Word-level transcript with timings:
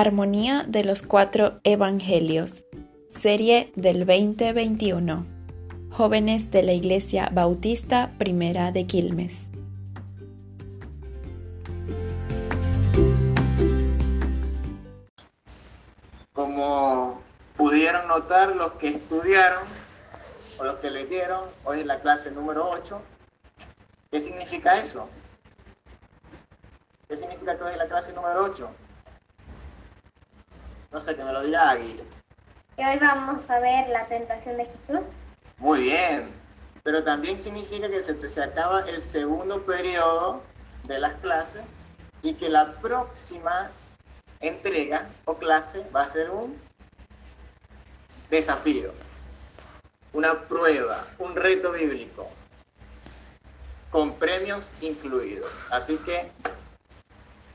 Armonía 0.00 0.64
de 0.68 0.84
los 0.84 1.02
Cuatro 1.02 1.58
Evangelios, 1.64 2.64
serie 3.10 3.72
del 3.74 4.06
2021. 4.06 5.26
Jóvenes 5.90 6.52
de 6.52 6.62
la 6.62 6.72
Iglesia 6.72 7.28
Bautista 7.32 8.12
Primera 8.16 8.70
de 8.70 8.86
Quilmes. 8.86 9.32
Como 16.32 17.20
pudieron 17.56 18.06
notar 18.06 18.54
los 18.54 18.70
que 18.74 18.90
estudiaron 18.90 19.64
o 20.60 20.64
los 20.64 20.76
que 20.76 20.92
leyeron, 20.92 21.40
hoy 21.64 21.80
es 21.80 21.86
la 21.86 21.98
clase 21.98 22.30
número 22.30 22.70
8. 22.70 23.02
¿Qué 24.12 24.20
significa 24.20 24.80
eso? 24.80 25.10
¿Qué 27.08 27.16
significa 27.16 27.58
que 27.58 27.64
hoy 27.64 27.72
es 27.72 27.78
la 27.78 27.88
clase 27.88 28.12
número 28.12 28.44
8? 28.44 28.70
No 30.90 31.00
sé, 31.00 31.16
que 31.16 31.24
me 31.24 31.32
lo 31.32 31.42
diga 31.42 31.70
Agui. 31.70 31.96
Y 32.76 32.84
hoy 32.84 32.98
vamos 33.00 33.48
a 33.50 33.60
ver 33.60 33.88
la 33.90 34.06
tentación 34.06 34.56
de 34.56 34.70
Jesús. 34.86 35.10
Muy 35.58 35.80
bien. 35.80 36.34
Pero 36.82 37.04
también 37.04 37.38
significa 37.38 37.88
que 37.90 38.02
se, 38.02 38.28
se 38.28 38.42
acaba 38.42 38.80
el 38.80 39.02
segundo 39.02 39.64
periodo 39.66 40.42
de 40.84 40.98
las 40.98 41.14
clases 41.16 41.62
y 42.22 42.34
que 42.34 42.48
la 42.48 42.72
próxima 42.80 43.70
entrega 44.40 45.10
o 45.24 45.36
clase 45.36 45.84
va 45.94 46.02
a 46.02 46.08
ser 46.08 46.30
un 46.30 46.58
desafío, 48.30 48.92
una 50.12 50.46
prueba, 50.46 51.06
un 51.18 51.34
reto 51.34 51.72
bíblico, 51.72 52.28
con 53.90 54.14
premios 54.14 54.72
incluidos. 54.80 55.64
Así 55.70 55.96
que 55.98 56.30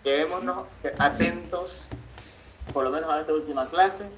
quedémonos 0.04 0.66
atentos 1.00 1.90
por 2.72 2.84
lo 2.84 2.92
menos 2.92 3.12
a 3.12 3.20
esta 3.20 3.34
última 3.34 3.68
clase, 3.68 4.10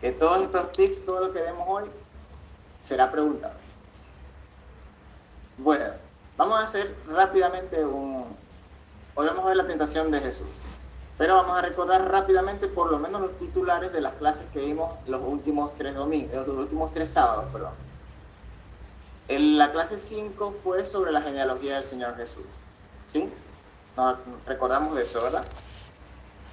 que 0.00 0.12
todos 0.12 0.42
estos 0.42 0.72
tips, 0.72 1.04
todo 1.04 1.20
lo 1.28 1.32
que 1.32 1.40
demos 1.40 1.66
hoy, 1.68 1.84
será 2.82 3.10
preguntado. 3.10 3.54
Bueno, 5.58 5.86
vamos 6.36 6.60
a 6.60 6.64
hacer 6.64 6.96
rápidamente 7.06 7.84
un... 7.84 8.36
Hoy 9.14 9.26
vamos 9.26 9.44
a 9.44 9.48
ver 9.48 9.56
la 9.56 9.66
tentación 9.66 10.12
de 10.12 10.20
Jesús, 10.20 10.60
pero 11.16 11.34
vamos 11.34 11.58
a 11.58 11.62
recordar 11.62 12.08
rápidamente 12.08 12.68
por 12.68 12.92
lo 12.92 12.98
menos 13.00 13.20
los 13.20 13.36
titulares 13.36 13.92
de 13.92 14.00
las 14.00 14.14
clases 14.14 14.46
que 14.52 14.60
vimos 14.60 14.92
los 15.08 15.20
últimos 15.24 15.74
tres 15.74 15.96
domingos, 15.96 16.46
los 16.46 16.56
últimos 16.56 16.92
tres 16.92 17.10
sábados, 17.10 17.46
perdón. 17.52 17.72
En 19.26 19.58
la 19.58 19.72
clase 19.72 19.98
5 19.98 20.54
fue 20.62 20.84
sobre 20.84 21.12
la 21.12 21.20
genealogía 21.20 21.74
del 21.74 21.84
Señor 21.84 22.16
Jesús. 22.16 22.46
¿Sí? 23.06 23.28
Nos 23.96 24.16
recordamos 24.46 24.96
de 24.96 25.02
eso, 25.02 25.20
¿verdad? 25.20 25.44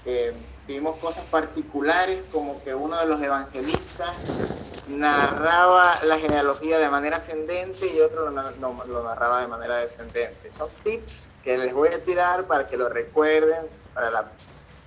Eh, 0.05 0.35
vimos 0.67 0.97
cosas 0.97 1.25
particulares 1.25 2.23
como 2.31 2.63
que 2.63 2.73
uno 2.73 2.97
de 2.99 3.05
los 3.05 3.21
evangelistas 3.21 4.39
narraba 4.87 5.99
la 6.03 6.17
genealogía 6.17 6.77
de 6.79 6.89
manera 6.89 7.17
ascendente 7.17 7.87
y 7.87 7.99
otro 8.01 8.29
lo, 8.29 9.03
narraba 9.03 9.41
de 9.41 9.47
manera 9.47 9.77
descendente. 9.77 10.51
Son 10.51 10.69
tips 10.83 11.31
que 11.43 11.57
les 11.57 11.73
voy 11.73 11.89
a 11.89 12.03
tirar 12.03 12.45
para 12.45 12.67
que 12.67 12.77
lo 12.77 12.89
recuerden 12.89 13.67
para 13.93 14.11
la 14.11 14.31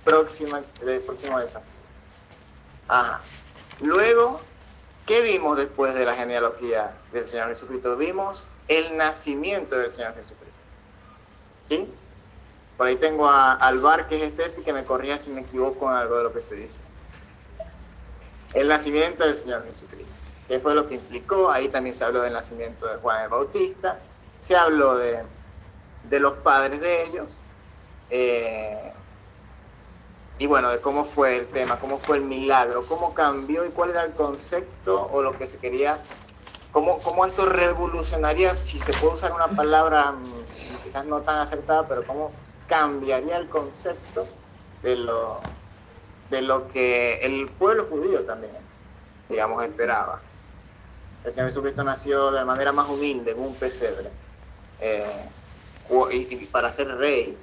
próxima, 0.03 0.61
el 0.81 1.01
próximo 1.01 1.39
desafío. 1.39 1.69
Ajá. 2.87 3.21
Luego, 3.81 4.41
¿qué 5.05 5.21
vimos 5.21 5.57
después 5.57 5.93
de 5.93 6.05
la 6.05 6.15
genealogía 6.15 6.93
del 7.11 7.25
Señor 7.25 7.49
Jesucristo? 7.49 7.97
Vimos 7.97 8.51
el 8.67 8.97
nacimiento 8.97 9.77
del 9.77 9.91
Señor 9.91 10.15
Jesucristo. 10.15 10.49
¿Sí? 11.65 11.89
Por 12.79 12.87
ahí 12.87 12.95
tengo 12.95 13.27
a, 13.27 13.55
al 13.55 13.81
bar 13.81 14.07
que 14.07 14.15
es 14.15 14.29
Steffi 14.29 14.61
que 14.61 14.71
me 14.71 14.85
corría 14.85 15.19
si 15.19 15.31
me 15.31 15.41
equivoco 15.41 15.91
en 15.91 15.97
algo 15.97 16.15
de 16.15 16.23
lo 16.23 16.31
que 16.31 16.39
estoy 16.39 16.59
diciendo. 16.59 16.89
El 18.53 18.69
nacimiento 18.69 19.25
del 19.25 19.35
Señor 19.35 19.65
Jesucristo. 19.65 20.13
¿Qué 20.47 20.61
fue 20.61 20.73
lo 20.73 20.87
que 20.87 20.95
implicó? 20.95 21.51
Ahí 21.51 21.67
también 21.67 21.93
se 21.93 22.05
habló 22.05 22.21
del 22.21 22.31
nacimiento 22.31 22.87
de 22.87 22.95
Juan 22.99 23.25
el 23.25 23.29
Bautista. 23.29 23.99
Se 24.39 24.55
habló 24.55 24.95
de, 24.95 25.25
de 26.03 26.19
los 26.21 26.37
padres 26.37 26.79
de 26.79 27.03
ellos. 27.03 27.43
Eh, 28.11 28.93
y 30.37 30.47
bueno, 30.47 30.69
de 30.69 30.79
cómo 30.79 31.03
fue 31.03 31.35
el 31.35 31.49
tema, 31.49 31.81
cómo 31.81 31.99
fue 31.99 32.15
el 32.15 32.23
milagro, 32.23 32.87
cómo 32.87 33.13
cambió 33.13 33.65
y 33.65 33.71
cuál 33.71 33.89
era 33.89 34.05
el 34.05 34.13
concepto 34.13 35.05
o 35.11 35.21
lo 35.21 35.35
que 35.35 35.47
se 35.47 35.57
quería, 35.57 36.01
cómo, 36.71 37.03
cómo 37.03 37.25
esto 37.25 37.45
revolucionaría, 37.45 38.55
si 38.55 38.79
se 38.79 38.93
puede 38.93 39.15
usar 39.15 39.33
una 39.33 39.53
palabra 39.53 40.13
mm, 40.13 40.77
quizás 40.81 41.05
no 41.07 41.23
tan 41.23 41.39
acertada, 41.39 41.85
pero 41.89 42.07
cómo 42.07 42.31
cambiaría 42.69 43.37
el 43.37 43.49
concepto 43.49 44.27
de 44.83 44.95
lo, 44.95 45.41
de 46.29 46.41
lo 46.41 46.67
que 46.67 47.15
el 47.23 47.49
pueblo 47.49 47.87
judío 47.87 48.23
también, 48.25 48.53
digamos, 49.27 49.63
esperaba. 49.63 50.21
El 51.25 51.33
Señor 51.33 51.49
Jesucristo 51.49 51.83
nació 51.83 52.31
de 52.31 52.45
manera 52.45 52.71
más 52.71 52.87
humilde, 52.87 53.31
en 53.31 53.39
un 53.39 53.55
pesebre, 53.55 54.09
eh, 54.79 55.03
y, 56.11 56.45
para 56.45 56.71
ser 56.71 56.87
rey 56.95 57.37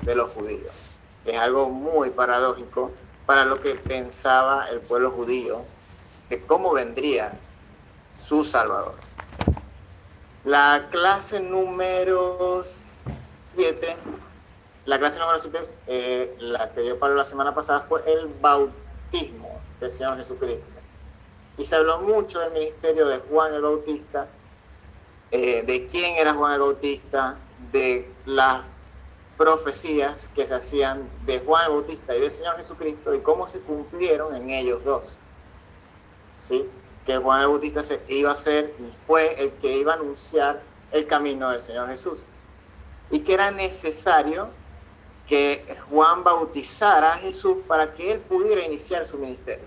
de 0.00 0.16
los 0.16 0.32
judíos. 0.32 0.72
Es 1.24 1.38
algo 1.38 1.68
muy 1.68 2.10
paradójico 2.10 2.90
para 3.26 3.44
lo 3.44 3.60
que 3.60 3.76
pensaba 3.76 4.66
el 4.70 4.80
pueblo 4.80 5.12
judío 5.12 5.64
de 6.28 6.42
cómo 6.42 6.72
vendría 6.72 7.38
su 8.12 8.42
Salvador. 8.42 8.96
La 10.44 10.88
clase 10.90 11.38
número 11.40 12.62
7 12.64 13.96
la 14.84 14.98
clase 14.98 15.18
número 15.20 15.38
7, 15.38 15.68
eh, 15.86 16.36
la 16.40 16.72
que 16.72 16.80
dio 16.80 16.98
Pablo 16.98 17.16
la 17.16 17.24
semana 17.24 17.54
pasada, 17.54 17.80
fue 17.80 18.02
el 18.06 18.26
bautismo 18.40 19.60
del 19.80 19.92
Señor 19.92 20.16
Jesucristo. 20.16 20.66
Y 21.56 21.64
se 21.64 21.76
habló 21.76 22.00
mucho 22.00 22.40
del 22.40 22.52
ministerio 22.52 23.06
de 23.06 23.18
Juan 23.18 23.54
el 23.54 23.62
Bautista, 23.62 24.28
eh, 25.30 25.62
de 25.62 25.86
quién 25.86 26.16
era 26.18 26.34
Juan 26.34 26.54
el 26.54 26.60
Bautista, 26.60 27.36
de 27.70 28.10
las 28.26 28.62
profecías 29.38 30.28
que 30.34 30.44
se 30.44 30.54
hacían 30.54 31.08
de 31.26 31.38
Juan 31.40 31.66
el 31.66 31.72
Bautista 31.72 32.16
y 32.16 32.20
del 32.20 32.30
Señor 32.30 32.56
Jesucristo 32.56 33.14
y 33.14 33.20
cómo 33.20 33.46
se 33.46 33.60
cumplieron 33.60 34.34
en 34.34 34.50
ellos 34.50 34.84
dos. 34.84 35.16
¿Sí? 36.38 36.68
Que 37.06 37.18
Juan 37.18 37.42
el 37.42 37.48
Bautista 37.48 37.84
se 37.84 38.02
iba 38.08 38.32
a 38.32 38.36
ser 38.36 38.74
y 38.80 38.90
fue 39.06 39.40
el 39.40 39.52
que 39.54 39.76
iba 39.76 39.92
a 39.92 39.96
anunciar 39.96 40.60
el 40.90 41.06
camino 41.06 41.50
del 41.50 41.60
Señor 41.60 41.88
Jesús. 41.88 42.26
Y 43.10 43.20
que 43.20 43.34
era 43.34 43.50
necesario 43.50 44.50
que 45.32 45.64
Juan 45.88 46.22
bautizara 46.22 47.08
a 47.08 47.14
Jesús 47.14 47.56
para 47.66 47.90
que 47.94 48.12
él 48.12 48.18
pudiera 48.20 48.66
iniciar 48.66 49.06
su 49.06 49.16
ministerio. 49.16 49.64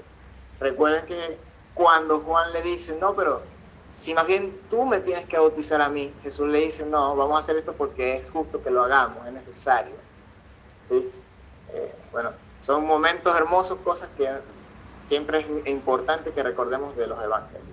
Recuerden 0.60 1.04
que 1.08 1.40
cuando 1.74 2.20
Juan 2.20 2.54
le 2.54 2.62
dice, 2.62 2.96
no, 3.02 3.16
pero 3.16 3.42
si 3.96 4.14
más 4.14 4.28
bien 4.28 4.62
tú 4.70 4.86
me 4.86 5.00
tienes 5.00 5.26
que 5.26 5.40
bautizar 5.40 5.82
a 5.82 5.90
mí, 5.90 6.14
Jesús 6.22 6.48
le 6.50 6.60
dice, 6.60 6.86
no, 6.86 7.16
vamos 7.16 7.38
a 7.38 7.40
hacer 7.40 7.58
esto 7.58 7.74
porque 7.74 8.18
es 8.18 8.30
justo 8.30 8.62
que 8.62 8.70
lo 8.70 8.84
hagamos, 8.84 9.26
es 9.26 9.34
necesario. 9.34 9.96
¿Sí? 10.84 11.12
Eh, 11.70 11.96
bueno, 12.12 12.30
son 12.60 12.86
momentos 12.86 13.36
hermosos, 13.36 13.80
cosas 13.80 14.10
que 14.16 14.30
siempre 15.06 15.40
es 15.40 15.68
importante 15.68 16.32
que 16.32 16.44
recordemos 16.44 16.96
de 16.96 17.08
los 17.08 17.24
evangelios. 17.24 17.64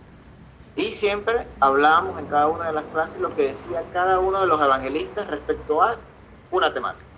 Y 0.76 0.84
siempre 0.84 1.46
hablábamos 1.60 2.18
en 2.18 2.24
cada 2.24 2.48
una 2.48 2.68
de 2.68 2.72
las 2.72 2.86
clases 2.86 3.20
lo 3.20 3.34
que 3.34 3.48
decía 3.48 3.84
cada 3.92 4.18
uno 4.18 4.40
de 4.40 4.46
los 4.46 4.64
evangelistas 4.64 5.30
respecto 5.30 5.82
a 5.82 5.98
una 6.50 6.72
temática. 6.72 7.11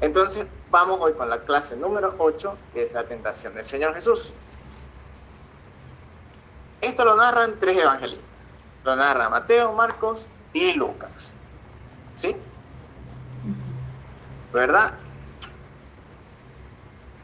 Entonces, 0.00 0.46
vamos 0.70 0.98
hoy 1.00 1.14
con 1.14 1.28
la 1.30 1.42
clase 1.44 1.76
número 1.76 2.14
8, 2.18 2.56
que 2.74 2.84
es 2.84 2.92
la 2.92 3.04
tentación 3.04 3.54
del 3.54 3.64
Señor 3.64 3.94
Jesús. 3.94 4.34
Esto 6.80 7.04
lo 7.04 7.16
narran 7.16 7.58
tres 7.58 7.82
evangelistas. 7.82 8.58
Lo 8.84 8.94
narra 8.94 9.28
Mateo, 9.28 9.72
Marcos 9.72 10.26
y 10.52 10.74
Lucas. 10.74 11.36
¿Sí? 12.14 12.36
¿Verdad? 14.52 14.94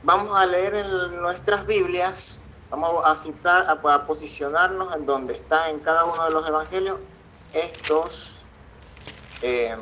Vamos 0.02 0.36
a 0.36 0.46
leer 0.46 0.74
en 0.74 1.20
nuestras 1.22 1.64
Biblias, 1.66 2.42
vamos 2.70 3.04
a 3.04 3.16
citar, 3.16 3.66
a, 3.68 4.06
posicionarnos 4.06 4.96
en 4.96 5.06
donde 5.06 5.36
están 5.36 5.70
en 5.70 5.78
cada 5.78 6.04
uno 6.04 6.24
de 6.24 6.30
los 6.30 6.48
evangelios 6.48 6.98
estos 7.52 8.46
eh, 9.42 9.76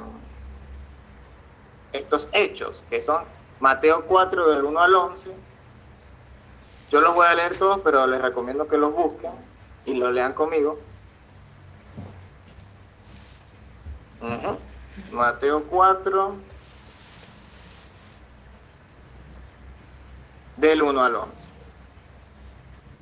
estos 1.92 2.28
hechos, 2.32 2.84
que 2.88 3.00
son 3.00 3.24
Mateo 3.60 4.06
4 4.06 4.50
del 4.50 4.64
1 4.64 4.80
al 4.80 4.94
11. 4.94 5.34
Yo 6.90 7.00
los 7.00 7.14
voy 7.14 7.26
a 7.26 7.34
leer 7.34 7.58
todos, 7.58 7.80
pero 7.80 8.06
les 8.06 8.20
recomiendo 8.20 8.66
que 8.66 8.78
los 8.78 8.92
busquen 8.92 9.32
y 9.84 9.94
los 9.94 10.12
lean 10.12 10.32
conmigo. 10.32 10.80
Mateo 15.12 15.64
4 15.64 16.36
del 20.56 20.82
1 20.82 21.02
al 21.02 21.14
11. 21.14 21.52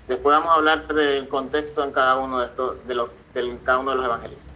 Después 0.07 0.37
vamos 0.37 0.53
a 0.53 0.57
hablar 0.57 0.89
del 0.89 1.29
contexto 1.29 1.85
en 1.85 1.93
cada 1.93 2.19
uno 2.19 2.41
de 2.41 2.47
estos, 2.47 2.87
de 2.87 2.95
los, 2.95 3.11
del, 3.35 3.63
cada 3.63 3.79
uno 3.81 3.91
de 3.91 3.97
los 3.99 4.07
evangelistas. 4.07 4.55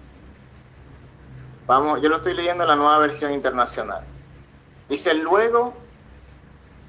Vamos, 1.67 2.01
yo 2.01 2.09
lo 2.09 2.17
estoy 2.17 2.35
leyendo 2.35 2.65
en 2.65 2.71
la 2.71 2.77
nueva 2.77 2.99
versión 2.99 3.33
internacional. 3.33 4.05
Dice, 4.93 5.15
luego 5.15 5.73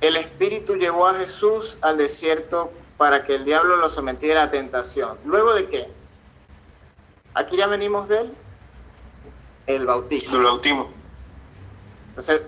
el 0.01 0.17
Espíritu 0.17 0.75
llevó 0.75 1.07
a 1.07 1.13
Jesús 1.13 1.77
al 1.81 1.97
desierto 1.97 2.69
para 2.97 3.23
que 3.23 3.33
el 3.33 3.45
diablo 3.45 3.77
lo 3.77 3.89
sometiera 3.89 4.43
a 4.43 4.51
tentación. 4.51 5.17
¿Luego 5.23 5.53
de 5.53 5.69
qué? 5.69 5.89
Aquí 7.33 7.55
ya 7.55 7.67
venimos 7.67 8.09
de 8.09 8.19
él, 8.19 8.33
el 9.67 9.85
bautismo. 9.85 10.35
El 10.35 10.43
bautismo. 10.43 10.89
Entonces, 12.09 12.41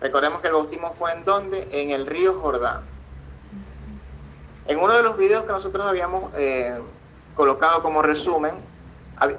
recordemos 0.00 0.40
que 0.40 0.46
el 0.46 0.54
bautismo 0.54 0.90
fue 0.94 1.12
en 1.12 1.26
dónde? 1.26 1.68
En 1.72 1.90
el 1.90 2.06
río 2.06 2.32
Jordán. 2.40 2.82
En 4.64 4.78
uno 4.78 4.96
de 4.96 5.02
los 5.02 5.18
videos 5.18 5.42
que 5.44 5.52
nosotros 5.52 5.86
habíamos 5.86 6.32
eh, 6.38 6.80
colocado 7.34 7.82
como 7.82 8.00
resumen, 8.00 8.54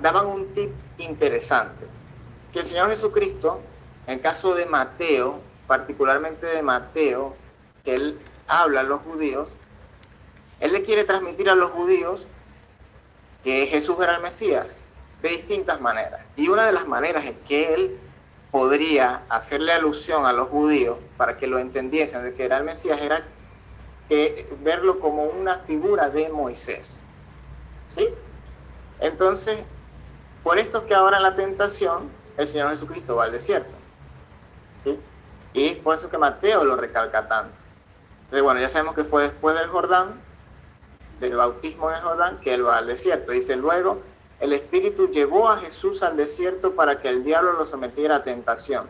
daban 0.01 0.27
un 0.27 0.53
tip 0.53 0.71
interesante, 0.99 1.88
que 2.53 2.59
el 2.59 2.65
Señor 2.65 2.89
Jesucristo, 2.89 3.59
en 4.07 4.19
caso 4.19 4.56
de 4.56 4.65
Mateo, 4.65 5.42
particularmente 5.68 6.45
de 6.45 6.62
Mateo, 6.62 7.36
que 7.83 7.95
él 7.95 8.19
habla 8.48 8.81
a 8.81 8.83
los 8.83 9.00
judíos, 9.01 9.57
él 10.59 10.74
le 10.74 10.81
quiere 10.83 11.03
transmitir 11.03 11.50
a 11.50 11.56
los 11.56 11.71
judíos 11.71 12.30
que 13.44 13.68
Jesús 13.68 13.98
era 14.01 14.15
el 14.15 14.21
Mesías 14.21 14.80
de 15.21 15.30
distintas 15.30 15.81
maneras. 15.81 16.21
Y 16.36 16.50
una 16.50 16.65
de 16.65 16.74
las 16.74 16.88
maneras 16.88 17.25
en 17.25 17.36
que 17.39 17.74
él 17.74 18.00
podría 18.51 19.24
hacerle 19.30 19.71
alusión 19.71 20.25
a 20.25 20.33
los 20.33 20.50
judíos 20.50 20.98
para 21.18 21.38
que 21.38 21.48
lo 21.48 21.57
entendiesen 21.57 22.24
de 22.24 22.36
que 22.36 22.44
era 22.44 22.57
el 22.57 22.63
Mesías 22.65 23.01
era 23.01 23.25
verlo 24.62 25.00
como 25.00 25.24
una 25.24 25.57
figura 25.57 26.09
de 26.09 26.30
Moisés. 26.30 27.01
¿Sí? 27.86 28.07
Entonces, 29.00 29.63
por 30.44 30.59
esto 30.59 30.86
que 30.86 30.94
ahora 30.94 31.18
en 31.18 31.24
la 31.24 31.36
tentación, 31.36 32.09
el 32.38 32.45
Señor 32.45 32.69
Jesucristo 32.69 33.15
va 33.15 33.25
al 33.25 33.31
desierto. 33.31 33.77
Y 35.53 35.75
por 35.75 35.95
eso 35.95 36.09
que 36.09 36.17
Mateo 36.17 36.63
lo 36.63 36.75
recalca 36.75 37.27
tanto. 37.27 37.65
Entonces, 38.23 38.43
bueno, 38.43 38.61
ya 38.61 38.69
sabemos 38.69 38.95
que 38.95 39.03
fue 39.03 39.23
después 39.23 39.57
del 39.57 39.67
Jordán, 39.67 40.21
del 41.19 41.35
bautismo 41.35 41.89
en 41.89 41.97
el 41.97 42.01
Jordán, 42.01 42.39
que 42.39 42.53
él 42.53 42.65
va 42.65 42.77
al 42.77 42.87
desierto. 42.87 43.33
Dice, 43.33 43.57
luego 43.57 44.01
el 44.39 44.53
Espíritu 44.53 45.09
llevó 45.09 45.49
a 45.49 45.57
Jesús 45.57 46.01
al 46.03 46.15
desierto 46.15 46.73
para 46.73 47.01
que 47.01 47.09
el 47.09 47.23
diablo 47.23 47.53
lo 47.53 47.65
sometiera 47.65 48.17
a 48.17 48.23
tentación. 48.23 48.87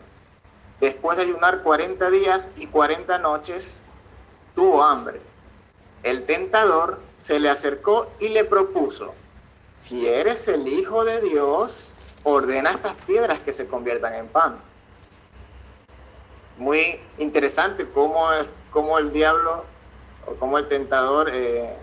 Después 0.80 1.16
de 1.16 1.24
ayunar 1.24 1.62
40 1.62 2.10
días 2.10 2.52
y 2.56 2.68
40 2.68 3.18
noches, 3.18 3.84
tuvo 4.54 4.82
hambre. 4.82 5.20
El 6.02 6.24
tentador 6.24 7.00
se 7.18 7.38
le 7.38 7.48
acercó 7.48 8.10
y 8.18 8.28
le 8.30 8.44
propuso, 8.44 9.14
si 9.76 10.08
eres 10.08 10.48
el 10.48 10.66
Hijo 10.66 11.04
de 11.04 11.20
Dios, 11.20 11.98
ordena 12.24 12.70
estas 12.70 12.94
piedras 13.06 13.40
que 13.40 13.52
se 13.52 13.68
conviertan 13.68 14.14
en 14.14 14.28
pan 14.28 14.71
muy 16.62 17.00
interesante 17.18 17.88
cómo, 17.88 18.24
cómo 18.70 18.98
el 18.98 19.12
diablo 19.12 19.64
o 20.26 20.34
cómo 20.36 20.58
el 20.58 20.68
tentador 20.68 21.28
eh, 21.32 21.76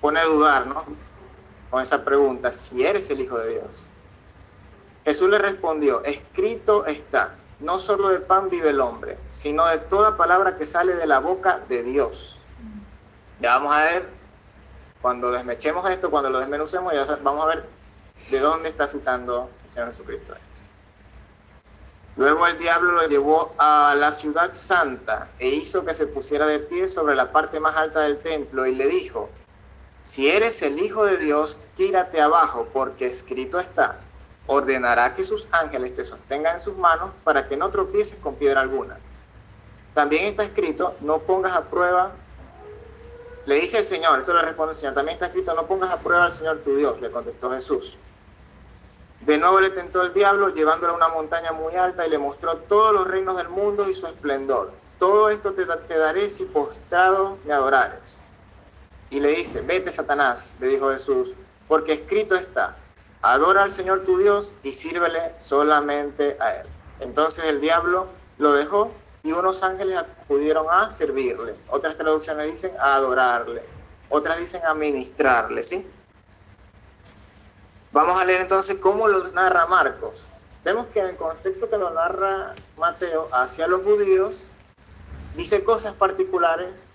pone 0.00 0.20
a 0.20 0.24
dudar, 0.24 0.66
¿no? 0.68 0.84
Con 1.68 1.82
esa 1.82 2.04
pregunta, 2.04 2.52
si 2.52 2.84
eres 2.84 3.10
el 3.10 3.20
Hijo 3.20 3.38
de 3.38 3.50
Dios. 3.54 3.88
Jesús 5.04 5.28
le 5.28 5.38
respondió, 5.38 6.04
escrito 6.04 6.86
está, 6.86 7.34
no 7.58 7.76
solo 7.76 8.10
de 8.10 8.20
pan 8.20 8.48
vive 8.50 8.70
el 8.70 8.80
hombre, 8.80 9.18
sino 9.30 9.66
de 9.66 9.78
toda 9.78 10.16
palabra 10.16 10.54
que 10.54 10.64
sale 10.64 10.94
de 10.94 11.06
la 11.06 11.18
boca 11.18 11.58
de 11.68 11.82
Dios. 11.82 12.38
Ya 13.40 13.56
vamos 13.56 13.74
a 13.74 13.84
ver, 13.84 14.08
cuando 15.00 15.32
desmechemos 15.32 15.88
esto, 15.90 16.08
cuando 16.08 16.30
lo 16.30 16.38
desmenucemos, 16.38 16.92
ya 16.92 17.04
vamos 17.22 17.44
a 17.44 17.48
ver 17.48 17.68
de 18.30 18.38
dónde 18.38 18.68
está 18.68 18.86
citando 18.86 19.50
el 19.64 19.70
Señor 19.70 19.88
Jesucristo. 19.88 20.34
Luego 22.16 22.46
el 22.46 22.58
diablo 22.58 22.92
lo 22.92 23.08
llevó 23.08 23.54
a 23.56 23.94
la 23.98 24.12
ciudad 24.12 24.52
santa 24.52 25.30
e 25.38 25.48
hizo 25.48 25.84
que 25.84 25.94
se 25.94 26.06
pusiera 26.06 26.46
de 26.46 26.58
pie 26.58 26.86
sobre 26.86 27.16
la 27.16 27.32
parte 27.32 27.58
más 27.58 27.74
alta 27.76 28.00
del 28.00 28.18
templo 28.18 28.66
y 28.66 28.74
le 28.74 28.86
dijo, 28.86 29.30
si 30.02 30.28
eres 30.28 30.60
el 30.62 30.78
Hijo 30.78 31.06
de 31.06 31.16
Dios, 31.16 31.60
tírate 31.74 32.20
abajo, 32.20 32.68
porque 32.72 33.06
escrito 33.06 33.58
está, 33.60 33.98
ordenará 34.46 35.14
que 35.14 35.24
sus 35.24 35.48
ángeles 35.52 35.94
te 35.94 36.04
sostengan 36.04 36.56
en 36.56 36.60
sus 36.60 36.76
manos 36.76 37.12
para 37.24 37.48
que 37.48 37.56
no 37.56 37.70
tropieces 37.70 38.18
con 38.20 38.34
piedra 38.34 38.60
alguna. 38.60 38.98
También 39.94 40.24
está 40.24 40.42
escrito, 40.42 40.96
no 41.00 41.20
pongas 41.20 41.52
a 41.52 41.70
prueba, 41.70 42.12
le 43.46 43.54
dice 43.54 43.78
el 43.78 43.84
Señor, 43.84 44.20
eso 44.20 44.34
le 44.34 44.42
responde 44.42 44.72
el 44.72 44.76
Señor, 44.76 44.94
también 44.94 45.14
está 45.14 45.26
escrito, 45.26 45.54
no 45.54 45.66
pongas 45.66 45.90
a 45.90 46.00
prueba 46.00 46.24
al 46.24 46.32
Señor 46.32 46.58
tu 46.58 46.76
Dios, 46.76 47.00
le 47.00 47.10
contestó 47.10 47.50
Jesús. 47.52 47.96
De 49.26 49.38
nuevo 49.38 49.60
le 49.60 49.70
tentó 49.70 50.02
el 50.02 50.12
diablo, 50.12 50.48
llevándolo 50.48 50.94
a 50.94 50.96
una 50.96 51.08
montaña 51.08 51.52
muy 51.52 51.76
alta 51.76 52.04
y 52.04 52.10
le 52.10 52.18
mostró 52.18 52.56
todos 52.56 52.92
los 52.92 53.06
reinos 53.06 53.36
del 53.36 53.48
mundo 53.50 53.88
y 53.88 53.94
su 53.94 54.06
esplendor. 54.06 54.72
Todo 54.98 55.30
esto 55.30 55.54
te, 55.54 55.64
daré 55.64 56.28
si 56.28 56.44
postrado 56.46 57.38
me 57.44 57.52
adorares. 57.52 58.24
Y 59.10 59.20
le 59.20 59.28
dice, 59.28 59.60
vete 59.60 59.92
Satanás, 59.92 60.56
le 60.58 60.68
dijo 60.68 60.90
Jesús, 60.90 61.34
porque 61.68 61.92
escrito 61.92 62.34
está, 62.34 62.76
adora 63.20 63.62
al 63.62 63.70
Señor 63.70 64.04
tu 64.04 64.18
Dios 64.18 64.56
y 64.64 64.72
sírvele 64.72 65.34
solamente 65.36 66.36
a 66.40 66.56
Él. 66.56 66.66
Entonces 66.98 67.44
el 67.44 67.60
diablo 67.60 68.08
lo 68.38 68.52
dejó 68.52 68.90
y 69.22 69.30
unos 69.30 69.62
ángeles 69.62 69.98
acudieron 69.98 70.66
a 70.68 70.90
servirle. 70.90 71.54
Otras 71.68 71.96
traducciones 71.96 72.46
dicen 72.46 72.72
a 72.80 72.96
adorarle. 72.96 73.62
Otras 74.08 74.38
dicen 74.40 74.62
a 74.66 74.74
ministrarle, 74.74 75.62
¿sí? 75.62 75.88
Vamos 77.92 78.18
a 78.18 78.24
leer 78.24 78.40
entonces 78.40 78.76
cómo 78.76 79.06
lo 79.06 79.22
narra 79.32 79.66
Marcos. 79.66 80.30
Vemos 80.64 80.86
que 80.86 81.00
en 81.00 81.08
el 81.08 81.16
contexto 81.16 81.68
que 81.68 81.76
lo 81.76 81.90
narra 81.90 82.54
Mateo 82.78 83.28
hacia 83.32 83.66
los 83.66 83.82
judíos, 83.82 84.50
dice 85.36 85.62
cosas 85.62 85.92
particulares, 85.92 86.86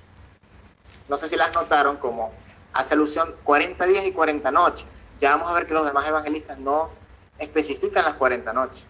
no 1.07 1.15
sé 1.17 1.27
si 1.27 1.37
las 1.37 1.53
notaron, 1.53 1.97
como 1.97 2.33
hace 2.73 2.95
alusión 2.95 3.35
40 3.43 3.85
días 3.85 4.07
y 4.07 4.11
40 4.11 4.49
noches. 4.51 4.87
Ya 5.19 5.35
vamos 5.35 5.51
a 5.51 5.53
ver 5.53 5.67
que 5.67 5.75
los 5.75 5.85
demás 5.85 6.07
evangelistas 6.07 6.57
no 6.57 6.89
especifican 7.37 8.03
las 8.03 8.15
40 8.15 8.51
noches. 8.53 8.87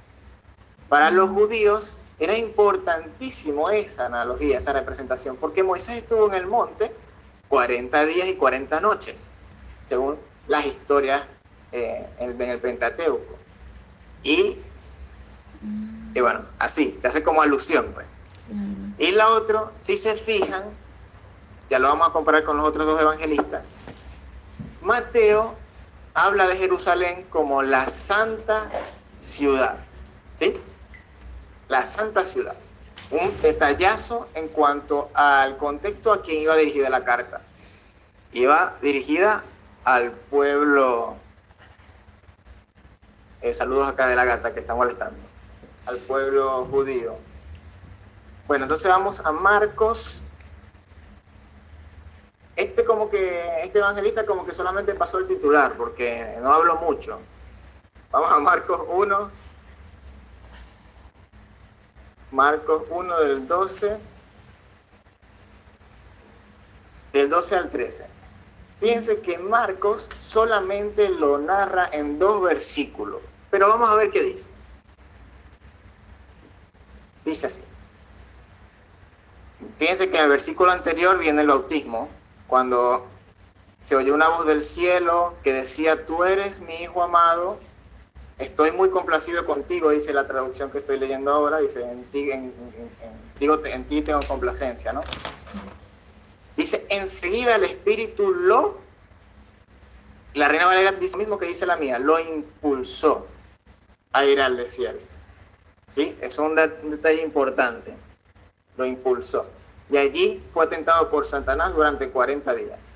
Para 0.87 1.11
los 1.11 1.29
judíos 1.29 1.99
era 2.19 2.37
importantísimo 2.37 3.69
esa 3.69 4.05
analogía, 4.05 4.59
esa 4.59 4.71
representación, 4.71 5.35
porque 5.35 5.61
Moisés 5.61 5.97
estuvo 5.97 6.27
en 6.27 6.35
el 6.35 6.47
monte 6.47 6.95
40 7.49 8.05
días 8.05 8.27
y 8.27 8.35
40 8.35 8.79
noches, 8.79 9.29
según 9.83 10.17
las 10.47 10.65
historias 10.65 11.27
eh, 11.71 12.07
en, 12.19 12.41
el 12.41 12.59
Pentateuco. 12.59 13.35
Y, 14.23 14.57
y, 16.13 16.19
bueno, 16.19 16.45
así, 16.59 16.95
se 16.99 17.07
hace 17.07 17.23
como 17.23 17.41
alusión. 17.41 17.91
Pues. 17.93 18.05
Y 18.97 19.11
la 19.11 19.29
otra, 19.29 19.71
si 19.77 19.97
se 19.97 20.15
fijan, 20.15 20.63
ya 21.69 21.79
lo 21.79 21.89
vamos 21.89 22.07
a 22.07 22.11
comparar 22.11 22.43
con 22.43 22.57
los 22.57 22.67
otros 22.67 22.85
dos 22.85 23.01
evangelistas, 23.01 23.63
Mateo 24.81 25.55
habla 26.13 26.47
de 26.47 26.55
Jerusalén 26.57 27.25
como 27.29 27.61
la 27.61 27.81
santa 27.81 28.69
ciudad. 29.17 29.77
¿Sí? 30.35 30.53
La 31.67 31.81
santa 31.81 32.25
ciudad. 32.25 32.55
Un 33.11 33.41
detallazo 33.41 34.27
en 34.33 34.47
cuanto 34.47 35.09
al 35.13 35.57
contexto 35.57 36.11
a 36.11 36.21
quien 36.21 36.41
iba 36.41 36.55
dirigida 36.55 36.89
la 36.89 37.03
carta. 37.03 37.41
Iba 38.31 38.75
dirigida 38.81 39.43
al 39.83 40.11
pueblo 40.11 41.17
eh, 43.49 43.53
saludos 43.53 43.87
acá 43.87 44.07
de 44.07 44.15
la 44.15 44.25
gata 44.25 44.53
que 44.53 44.59
está 44.59 44.75
molestando. 44.75 45.19
Al 45.85 45.97
pueblo 45.99 46.65
judío. 46.65 47.17
Bueno, 48.47 48.65
entonces 48.65 48.89
vamos 48.89 49.25
a 49.25 49.31
Marcos. 49.31 50.25
Este 52.55 52.83
como 52.85 53.09
que, 53.09 53.61
este 53.61 53.79
evangelista 53.79 54.25
como 54.25 54.45
que 54.45 54.51
solamente 54.51 54.95
pasó 54.95 55.19
el 55.19 55.27
titular, 55.27 55.73
porque 55.77 56.37
no 56.41 56.51
hablo 56.51 56.77
mucho. 56.77 57.19
Vamos 58.11 58.31
a 58.31 58.39
Marcos 58.39 58.81
1. 58.89 59.31
Marcos 62.31 62.83
1 62.89 63.19
del 63.19 63.47
12. 63.47 63.99
Del 67.13 67.29
12 67.29 67.55
al 67.55 67.69
13. 67.69 68.17
Fíjense 68.79 69.21
que 69.21 69.39
Marcos 69.39 70.09
solamente 70.17 71.09
lo 71.09 71.39
narra 71.39 71.89
en 71.93 72.19
dos 72.19 72.43
versículos, 72.43 73.21
pero 73.49 73.67
vamos 73.67 73.89
a 73.89 73.95
ver 73.95 74.09
qué 74.11 74.23
dice. 74.23 74.49
Dice 77.25 77.47
así. 77.47 77.61
Fíjense 79.77 80.09
que 80.09 80.17
en 80.17 80.23
el 80.25 80.29
versículo 80.29 80.71
anterior 80.71 81.17
viene 81.17 81.41
el 81.41 81.47
bautismo, 81.47 82.09
cuando 82.47 83.05
se 83.81 83.95
oyó 83.95 84.13
una 84.13 84.29
voz 84.29 84.45
del 84.45 84.61
cielo 84.61 85.35
que 85.43 85.53
decía, 85.53 86.05
tú 86.05 86.23
eres 86.23 86.61
mi 86.61 86.75
hijo 86.75 87.03
amado, 87.03 87.59
estoy 88.37 88.71
muy 88.71 88.89
complacido 88.89 89.45
contigo, 89.45 89.89
dice 89.89 90.13
la 90.13 90.27
traducción 90.27 90.71
que 90.71 90.79
estoy 90.79 90.99
leyendo 90.99 91.31
ahora, 91.31 91.59
dice, 91.59 91.81
en 91.81 92.03
ti, 92.11 92.31
en, 92.31 92.53
ti 93.87 94.01
tengo 94.01 94.19
complacencia, 94.27 94.93
¿no? 94.93 95.03
Dice, 96.55 96.85
enseguida 96.89 97.55
el 97.55 97.63
Espíritu 97.63 98.31
lo, 98.31 98.79
la 100.33 100.47
Reina 100.47 100.65
Valera 100.65 100.91
dice 100.93 101.13
lo 101.13 101.19
mismo 101.19 101.37
que 101.37 101.47
dice 101.47 101.65
la 101.65 101.77
mía, 101.77 101.99
lo 101.99 102.19
impulsó 102.19 103.27
a 104.17 104.25
ir 104.25 104.41
al 104.41 104.57
desierto. 104.57 105.15
¿Sí? 105.85 106.17
Es 106.21 106.37
un, 106.37 106.55
detalle 106.55 107.21
importante. 107.21 107.95
Lo 108.75 108.85
impulsó. 108.85 109.47
y 109.89 109.97
allí 109.97 110.43
fue 110.51 110.67
tentado 110.67 111.09
por 111.09 111.25
Satanás 111.25 111.73
durante 111.73 112.09
40 112.09 112.53
días. 112.53 112.91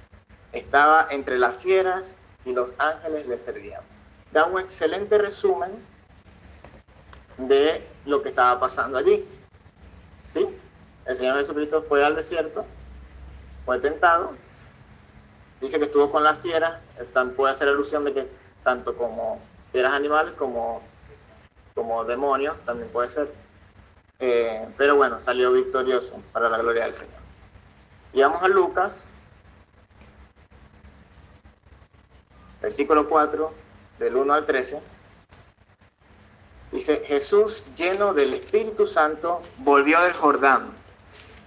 Estaba 0.52 1.08
entre 1.12 1.38
las 1.38 1.56
fieras 1.58 2.18
y 2.46 2.54
los 2.54 2.76
ángeles 2.78 3.28
le 3.28 3.38
servían. 3.38 3.82
Da 4.32 4.46
un 4.46 4.60
excelente 4.60 5.18
resumen 5.18 5.72
de 7.38 7.88
lo 8.06 8.22
que 8.22 8.30
estaba 8.30 8.60
pasando 8.60 8.98
allí. 8.98 9.26
¿Sí? 10.28 10.48
El 11.06 11.16
Señor 11.16 11.38
Jesucristo 11.38 11.82
fue 11.82 12.06
al 12.06 12.16
desierto, 12.16 12.66
fue 13.66 13.80
tentado, 13.80 14.34
dice 15.60 15.80
que 15.80 15.86
estuvo 15.86 16.12
con 16.12 16.24
las 16.24 16.40
fieras, 16.40 16.80
puede 17.36 17.52
hacer 17.52 17.68
alusión 17.70 18.06
de 18.06 18.14
que 18.14 18.30
tanto 18.64 18.96
como 18.96 19.42
fieras 19.72 19.94
animales 19.94 20.34
como, 20.38 20.82
como 21.82 22.06
demonios, 22.06 22.62
también 22.62 22.90
puede 22.90 23.10
ser. 23.10 23.34
Eh, 24.20 24.68
pero 24.78 24.96
bueno, 24.98 25.20
salió 25.20 25.52
victorioso 25.52 26.22
para 26.32 26.48
la 26.48 26.60
gloria 26.60 26.84
del 26.84 26.94
Señor. 26.94 27.20
Y 28.14 28.22
vamos 28.22 28.44
a 28.44 28.48
Lucas, 28.48 29.16
versículo 32.62 33.08
4, 33.08 33.52
del 33.98 34.16
1 34.16 34.32
al 34.32 34.46
13. 34.46 34.80
Dice, 36.72 37.04
Jesús 37.08 37.70
lleno 37.76 38.14
del 38.14 38.36
Espíritu 38.36 38.86
Santo 38.86 39.42
volvió 39.58 40.00
del 40.02 40.14
Jordán 40.14 40.72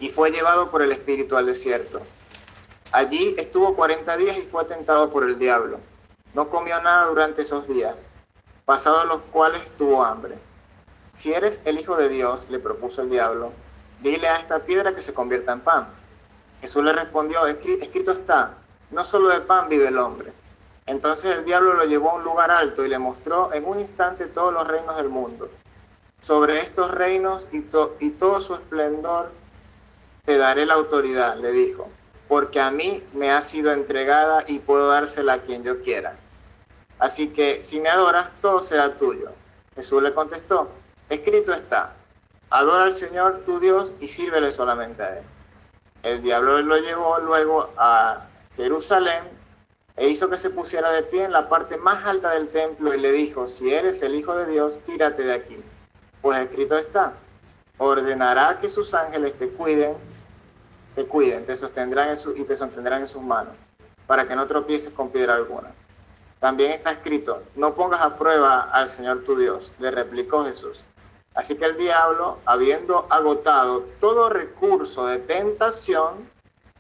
y 0.01 0.09
fue 0.09 0.33
llevado 0.33 0.69
por 0.69 0.83
el 0.83 0.91
Espíritu 0.91 1.37
al 1.37 1.47
desierto. 1.47 2.03
Allí 2.91 3.37
estuvo 3.39 3.77
40 3.77 4.17
días 4.17 4.37
y 4.37 4.43
fue 4.43 4.65
tentado 4.65 5.11
por 5.11 5.23
el 5.23 5.39
diablo. 5.39 5.79
No 6.35 6.51
comió 6.51 6.83
nada 6.83 7.07
durante 7.07 7.43
esos 7.43 7.69
días, 7.69 8.05
pasados 8.65 9.07
los 9.07 9.21
cuales 9.23 9.71
tuvo 9.73 10.05
hambre. 10.05 10.39
Si 11.13 11.33
eres 11.33 11.61
el 11.65 11.79
Hijo 11.79 11.97
de 11.97 12.09
Dios, 12.09 12.49
le 12.51 12.59
propuso 12.59 13.03
el 13.03 13.11
diablo, 13.11 13.53
dile 14.03 14.27
a 14.29 14.37
esta 14.37 14.61
piedra 14.61 14.95
que 14.95 15.01
se 15.01 15.15
convierta 15.15 15.53
en 15.53 15.61
pan. 15.61 15.89
Jesús 16.61 16.83
le 16.83 16.93
respondió, 16.93 17.47
escrito 17.47 18.11
está, 18.11 18.57
no 18.91 19.05
solo 19.05 19.29
de 19.29 19.41
pan 19.41 19.69
vive 19.69 19.89
el 19.89 19.99
hombre. 19.99 20.33
Entonces 20.87 21.39
el 21.39 21.45
diablo 21.45 21.75
lo 21.75 21.85
llevó 21.85 22.11
a 22.11 22.15
un 22.15 22.25
lugar 22.25 22.51
alto 22.51 22.85
y 22.85 22.89
le 22.89 22.99
mostró 22.99 23.53
en 23.53 23.65
un 23.65 23.81
instante 23.81 24.27
todos 24.27 24.53
los 24.53 24.67
reinos 24.67 24.97
del 24.97 25.09
mundo. 25.09 25.51
Sobre 26.21 26.59
estos 26.59 26.91
reinos 26.91 27.49
y, 27.53 27.67
y 28.01 28.11
todo 28.11 28.41
su 28.41 28.55
esplendor 28.55 29.31
te 30.25 30.39
daré 30.39 30.65
la 30.67 30.75
autoridad, 30.75 31.37
le 31.37 31.53
dijo, 31.53 31.89
porque 32.29 32.61
a 32.61 32.71
mí 32.71 33.03
me 33.13 33.31
ha 33.31 33.43
sido 33.43 33.73
entregada 33.73 34.45
y 34.47 34.59
puedo 34.59 34.89
dársela 34.89 35.35
a 35.35 35.39
quien 35.39 35.63
yo 35.63 35.83
quiera. 35.83 36.19
Así 37.05 37.29
que 37.29 37.61
si 37.61 37.81
me 37.81 37.91
adoras, 37.91 38.33
todo 38.41 38.63
será 38.63 38.97
tuyo. 38.97 39.29
Jesús 39.75 40.03
le 40.03 40.15
contestó, 40.15 40.71
escrito 41.11 41.53
está, 41.53 41.95
adora 42.49 42.85
al 42.85 42.95
Señor 42.95 43.43
tu 43.45 43.61
Dios 43.61 43.93
y 44.01 44.09
sírvele 44.09 44.51
solamente 44.51 45.03
a 45.03 45.19
Él. 45.19 45.25
El 46.03 46.23
diablo 46.23 46.63
lo 46.63 46.79
llevó 46.79 47.19
luego 47.19 47.71
a 47.77 48.27
Jerusalén 48.57 49.23
e 49.97 50.09
hizo 50.09 50.31
que 50.31 50.39
se 50.39 50.49
pusiera 50.49 50.91
de 50.93 51.03
pie 51.03 51.25
en 51.25 51.33
la 51.33 51.51
parte 51.51 51.77
más 51.77 52.07
alta 52.07 52.31
del 52.31 52.49
templo 52.49 52.95
y 52.95 53.01
le 53.01 53.13
dijo, 53.13 53.47
si 53.47 53.75
eres 53.75 54.03
el 54.03 54.15
Hijo 54.15 54.35
de 54.35 54.47
Dios, 54.47 54.83
tírate 54.83 55.25
de 55.25 55.35
aquí. 55.35 55.63
Pues 56.23 56.39
escrito 56.39 56.79
está, 56.79 57.13
ordenará 57.77 58.61
que 58.61 58.71
sus 58.71 58.95
ángeles 58.95 59.37
te 59.37 59.51
cuiden, 59.51 59.95
te 60.95 61.05
cuiden, 61.05 61.45
te 61.45 61.55
sostendrán 61.55 62.09
en 62.09 62.17
y 62.41 62.45
te 62.45 62.57
sostendrán 62.57 63.01
en 63.01 63.07
sus 63.07 63.23
manos, 63.23 63.55
para 64.07 64.27
que 64.27 64.35
no 64.35 64.47
tropieces 64.47 64.95
con 64.95 65.11
piedra 65.11 65.35
alguna. 65.35 65.75
También 66.45 66.73
está 66.73 66.91
escrito, 66.91 67.43
no 67.57 67.75
pongas 67.75 68.03
a 68.03 68.19
prueba 68.19 68.69
al 68.71 68.91
Señor 68.91 69.25
tu 69.25 69.35
Dios, 69.35 69.73
le 69.79 69.91
replicó 69.91 70.45
Jesús. 70.45 70.85
Así 71.33 71.57
que 71.57 71.65
el 71.65 71.79
diablo, 71.79 72.39
habiendo 72.45 73.07
agotado 73.09 73.87
todo 73.99 74.29
recurso 74.29 75.07
de 75.07 75.21
tentación, 75.21 76.31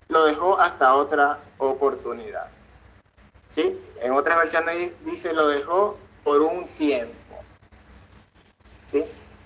lo 0.08 0.22
dejó 0.26 0.60
hasta 0.60 0.94
otra 0.94 1.38
oportunidad. 1.56 2.50
¿Sí? 3.48 3.80
En 4.02 4.12
otras 4.12 4.36
versiones 4.36 4.92
dice 5.06 5.32
lo 5.32 5.48
dejó 5.48 5.96
por 6.24 6.42
un 6.42 6.68
tiempo. 6.76 7.38
¿Sí? 8.86 9.02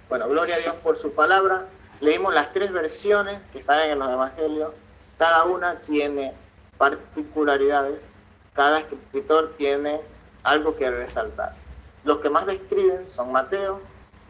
Bueno, 0.08 0.26
gloria 0.26 0.56
a 0.56 0.58
Dios 0.58 0.75
por 0.82 0.96
su 0.96 1.12
palabra. 1.12 1.68
Leímos 2.00 2.34
las 2.34 2.50
tres 2.50 2.72
versiones 2.72 3.38
que 3.52 3.60
salen 3.60 3.92
en 3.92 4.00
los 4.00 4.08
evangelios. 4.08 4.72
Cada 5.16 5.44
una 5.44 5.78
tiene 5.82 6.34
particularidades. 6.76 8.10
Cada 8.58 8.80
escritor 8.80 9.54
tiene 9.56 10.00
algo 10.42 10.74
que 10.74 10.90
resaltar. 10.90 11.54
Los 12.02 12.18
que 12.18 12.28
más 12.28 12.44
describen 12.44 13.08
son 13.08 13.30
Mateo 13.30 13.80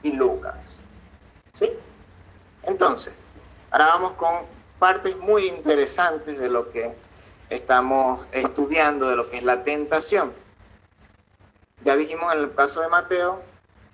y 0.02 0.12
Lucas. 0.12 0.80
¿Sí? 1.52 1.70
Entonces, 2.64 3.22
ahora 3.70 3.86
vamos 3.86 4.12
con 4.12 4.28
partes 4.78 5.16
muy 5.16 5.46
interesantes 5.48 6.38
de 6.38 6.50
lo 6.50 6.70
que 6.70 6.94
estamos 7.48 8.28
estudiando 8.32 9.08
de 9.08 9.16
lo 9.16 9.30
que 9.30 9.38
es 9.38 9.44
la 9.44 9.64
tentación. 9.64 10.34
Ya 11.80 11.96
dijimos 11.96 12.30
en 12.34 12.40
el 12.40 12.54
caso 12.54 12.82
de 12.82 12.88
Mateo 12.88 13.40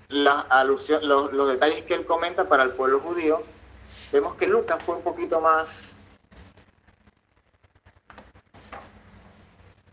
los 0.09 1.49
detalles 1.49 1.83
que 1.83 1.95
él 1.95 2.05
comenta 2.07 2.49
para 2.49 2.65
el 2.65 2.73
pueblo 2.73 2.99
judío. 2.99 3.45
Vemos 4.11 4.35
que 4.35 4.49
Lucas 4.49 4.83
fue 4.83 4.97
un 4.97 5.03
poquito 5.03 5.41
más... 5.41 6.01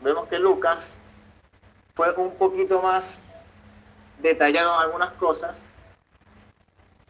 Vemos 0.02 0.28
que 0.28 0.40
Lucas 0.40 1.00
fue 1.96 2.12
un 2.16 2.36
poquito 2.36 2.82
más 2.82 3.26
detallado 4.20 4.76
en 4.76 4.82
algunas 4.82 5.12
cosas, 5.12 5.70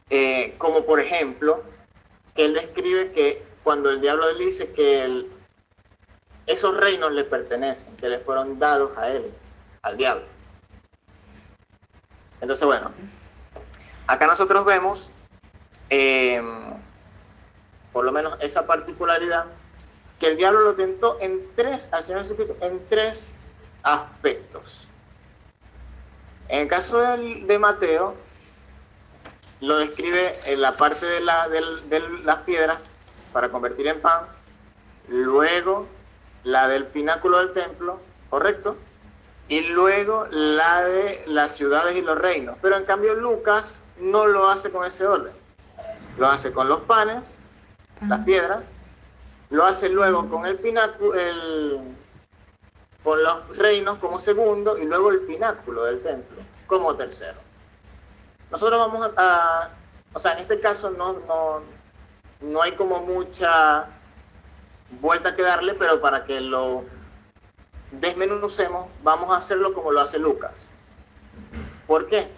eh, 0.09 0.55
como 0.57 0.83
por 0.85 0.99
ejemplo, 0.99 1.63
que 2.35 2.45
él 2.45 2.53
describe 2.53 3.11
que 3.11 3.45
cuando 3.63 3.89
el 3.89 4.01
diablo 4.01 4.29
le 4.33 4.45
dice 4.45 4.71
que 4.73 5.25
esos 6.47 6.75
reinos 6.77 7.11
le 7.11 7.23
pertenecen, 7.23 7.95
que 7.97 8.09
le 8.09 8.19
fueron 8.19 8.59
dados 8.59 8.97
a 8.97 9.09
él, 9.09 9.31
al 9.83 9.97
diablo. 9.97 10.25
Entonces, 12.41 12.65
bueno, 12.65 12.91
acá 14.07 14.27
nosotros 14.27 14.65
vemos, 14.65 15.11
em, 15.89 16.73
por 17.93 18.03
lo 18.03 18.11
menos 18.11 18.37
esa 18.41 18.65
particularidad, 18.65 19.45
que 20.21 20.27
el 20.27 20.37
diablo 20.37 20.59
lo 20.59 20.75
tentó 20.75 21.17
en 21.19 21.51
tres, 21.55 21.91
al 21.93 22.03
Señor 22.03 22.21
Jesucristo, 22.21 22.55
en 22.61 22.87
tres 22.87 23.39
aspectos. 23.81 24.87
En 26.47 26.61
el 26.61 26.67
caso 26.67 26.99
de 27.17 27.57
Mateo, 27.57 28.15
lo 29.61 29.79
describe 29.79 30.39
en 30.45 30.61
la 30.61 30.77
parte 30.77 31.07
de, 31.07 31.21
la, 31.21 31.49
de 31.49 31.99
las 32.23 32.37
piedras 32.37 32.77
para 33.33 33.49
convertir 33.49 33.87
en 33.87 33.99
pan, 33.99 34.27
luego 35.07 35.87
la 36.43 36.67
del 36.67 36.85
pináculo 36.85 37.39
del 37.39 37.53
templo, 37.53 37.99
¿correcto? 38.29 38.77
Y 39.47 39.61
luego 39.69 40.27
la 40.29 40.83
de 40.83 41.23
las 41.29 41.55
ciudades 41.55 41.97
y 41.97 42.03
los 42.03 42.19
reinos. 42.19 42.57
Pero 42.61 42.77
en 42.77 42.85
cambio 42.85 43.15
Lucas 43.15 43.85
no 43.97 44.27
lo 44.27 44.47
hace 44.47 44.69
con 44.69 44.85
ese 44.85 45.07
orden. 45.07 45.33
Lo 46.19 46.27
hace 46.27 46.53
con 46.53 46.69
los 46.69 46.81
panes, 46.81 47.41
las 48.07 48.23
piedras, 48.23 48.65
lo 49.51 49.65
hace 49.65 49.89
luego 49.89 50.29
con 50.29 50.45
el 50.45 50.57
pináculo, 50.57 51.13
con 53.03 53.23
los 53.23 53.57
reinos 53.57 53.97
como 53.97 54.17
segundo 54.17 54.77
y 54.77 54.85
luego 54.85 55.11
el 55.11 55.21
pináculo 55.21 55.83
del 55.83 56.01
templo 56.01 56.41
como 56.67 56.95
tercero. 56.95 57.37
Nosotros 58.49 58.79
vamos 58.79 59.11
a, 59.17 59.69
o 60.13 60.19
sea, 60.19 60.33
en 60.33 60.39
este 60.39 60.59
caso 60.59 60.91
no, 60.91 61.13
no, 61.27 61.63
no 62.41 62.61
hay 62.61 62.71
como 62.73 63.01
mucha 63.03 63.87
vuelta 65.01 65.35
que 65.35 65.41
darle, 65.41 65.73
pero 65.73 66.01
para 66.01 66.23
que 66.23 66.39
lo 66.39 66.85
desmenucemos, 67.91 68.87
vamos 69.03 69.33
a 69.33 69.37
hacerlo 69.37 69.73
como 69.73 69.91
lo 69.91 69.99
hace 69.99 70.17
Lucas. 70.17 70.71
¿Por 71.87 72.07
qué? 72.07 72.31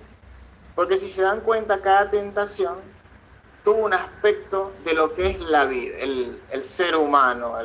Porque 0.73 0.97
si 0.97 1.09
se 1.09 1.21
dan 1.21 1.41
cuenta, 1.41 1.81
cada 1.81 2.09
tentación 2.09 2.92
tuvo 3.63 3.85
un 3.85 3.93
aspecto 3.93 4.73
de 4.83 4.93
lo 4.93 5.13
que 5.13 5.25
es 5.27 5.41
la 5.41 5.65
vida, 5.65 5.97
el, 5.99 6.61
ser 6.61 6.95
humano, 6.95 7.55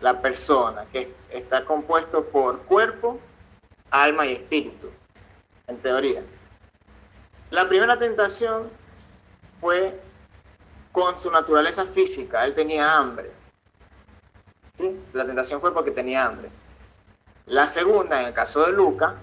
la 0.00 0.20
persona, 0.20 0.86
que 0.92 1.12
está 1.30 1.64
compuesto 1.64 2.26
por 2.26 2.60
cuerpo, 2.62 3.18
alma 3.90 4.26
y 4.26 4.32
espíritu, 4.32 4.90
en 5.66 5.78
teoría. 5.80 6.22
La 7.50 7.68
primera 7.68 7.98
tentación 7.98 8.70
fue 9.60 9.98
con 10.92 11.18
su 11.18 11.30
naturaleza 11.30 11.86
física, 11.86 12.44
él 12.44 12.54
tenía 12.54 12.98
hambre. 12.98 13.32
La 15.12 15.26
tentación 15.26 15.60
fue 15.60 15.74
porque 15.74 15.90
tenía 15.90 16.26
hambre. 16.26 16.50
La 17.46 17.66
segunda, 17.66 18.20
en 18.20 18.28
el 18.28 18.34
caso 18.34 18.64
de 18.64 18.72
Luca, 18.72 19.16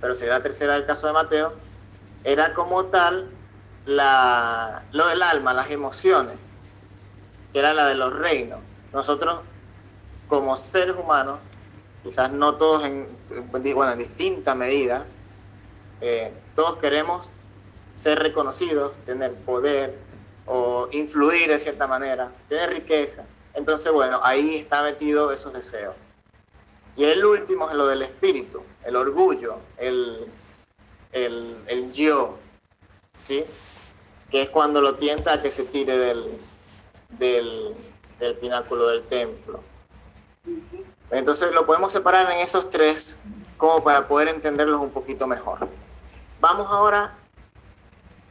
pero 0.00 0.14
sería 0.14 0.34
la 0.34 0.42
tercera 0.42 0.74
del 0.74 0.84
caso 0.84 1.06
de 1.06 1.12
Mateo, 1.12 1.52
era 2.24 2.52
como 2.54 2.86
tal 2.86 3.30
la, 3.86 4.84
lo 4.92 5.06
del 5.08 5.22
alma, 5.22 5.52
las 5.52 5.70
emociones, 5.70 6.36
que 7.52 7.58
era 7.58 7.72
la 7.72 7.86
de 7.88 7.94
los 7.94 8.12
reinos. 8.12 8.60
Nosotros, 8.92 9.40
como 10.28 10.56
seres 10.56 10.96
humanos, 10.96 11.40
quizás 12.02 12.32
no 12.32 12.56
todos 12.56 12.84
en, 12.84 13.08
bueno, 13.74 13.92
en 13.92 13.98
distinta 13.98 14.54
medida, 14.54 15.04
eh, 16.00 16.32
todos 16.54 16.76
queremos 16.78 17.32
ser 17.96 18.18
reconocidos, 18.18 18.96
tener 19.04 19.34
poder, 19.34 19.98
o 20.46 20.88
influir 20.92 21.48
de 21.48 21.58
cierta 21.58 21.86
manera, 21.86 22.32
tener 22.48 22.70
riqueza. 22.70 23.24
Entonces, 23.54 23.92
bueno, 23.92 24.20
ahí 24.22 24.56
está 24.56 24.82
metido 24.82 25.30
esos 25.30 25.52
deseos. 25.52 25.94
Y 26.96 27.04
el 27.04 27.24
último 27.24 27.68
es 27.70 27.74
lo 27.74 27.86
del 27.86 28.02
espíritu, 28.02 28.62
el 28.84 28.96
orgullo, 28.96 29.58
el, 29.78 30.26
el, 31.12 31.92
yo, 31.92 32.38
¿sí? 33.12 33.44
Que 34.32 34.42
es 34.42 34.48
cuando 34.48 34.80
lo 34.80 34.96
tienta 34.96 35.34
a 35.34 35.42
que 35.42 35.50
se 35.50 35.64
tire 35.64 35.96
del, 35.96 36.38
del, 37.10 37.76
del 38.18 38.36
pináculo 38.38 38.88
del 38.88 39.04
templo. 39.06 39.62
Entonces 41.12 41.54
lo 41.54 41.66
podemos 41.66 41.92
separar 41.92 42.28
en 42.32 42.40
esos 42.40 42.68
tres 42.70 43.20
como 43.56 43.84
para 43.84 44.08
poder 44.08 44.28
entenderlos 44.28 44.80
un 44.80 44.90
poquito 44.90 45.28
mejor. 45.28 45.68
Vamos 46.40 46.66
ahora 46.70 47.14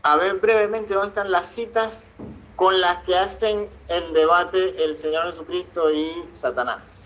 a 0.04 0.18
ver 0.18 0.36
brevemente 0.36 0.94
dónde 0.94 1.10
están 1.10 1.32
las 1.32 1.48
citas 1.48 2.10
con 2.56 2.80
las 2.82 2.98
que 3.04 3.16
hacen 3.16 3.70
el 3.88 4.14
debate 4.14 4.84
el 4.84 4.96
Señor 4.96 5.26
Jesucristo 5.26 5.92
y 5.92 6.28
Satanás. 6.32 7.04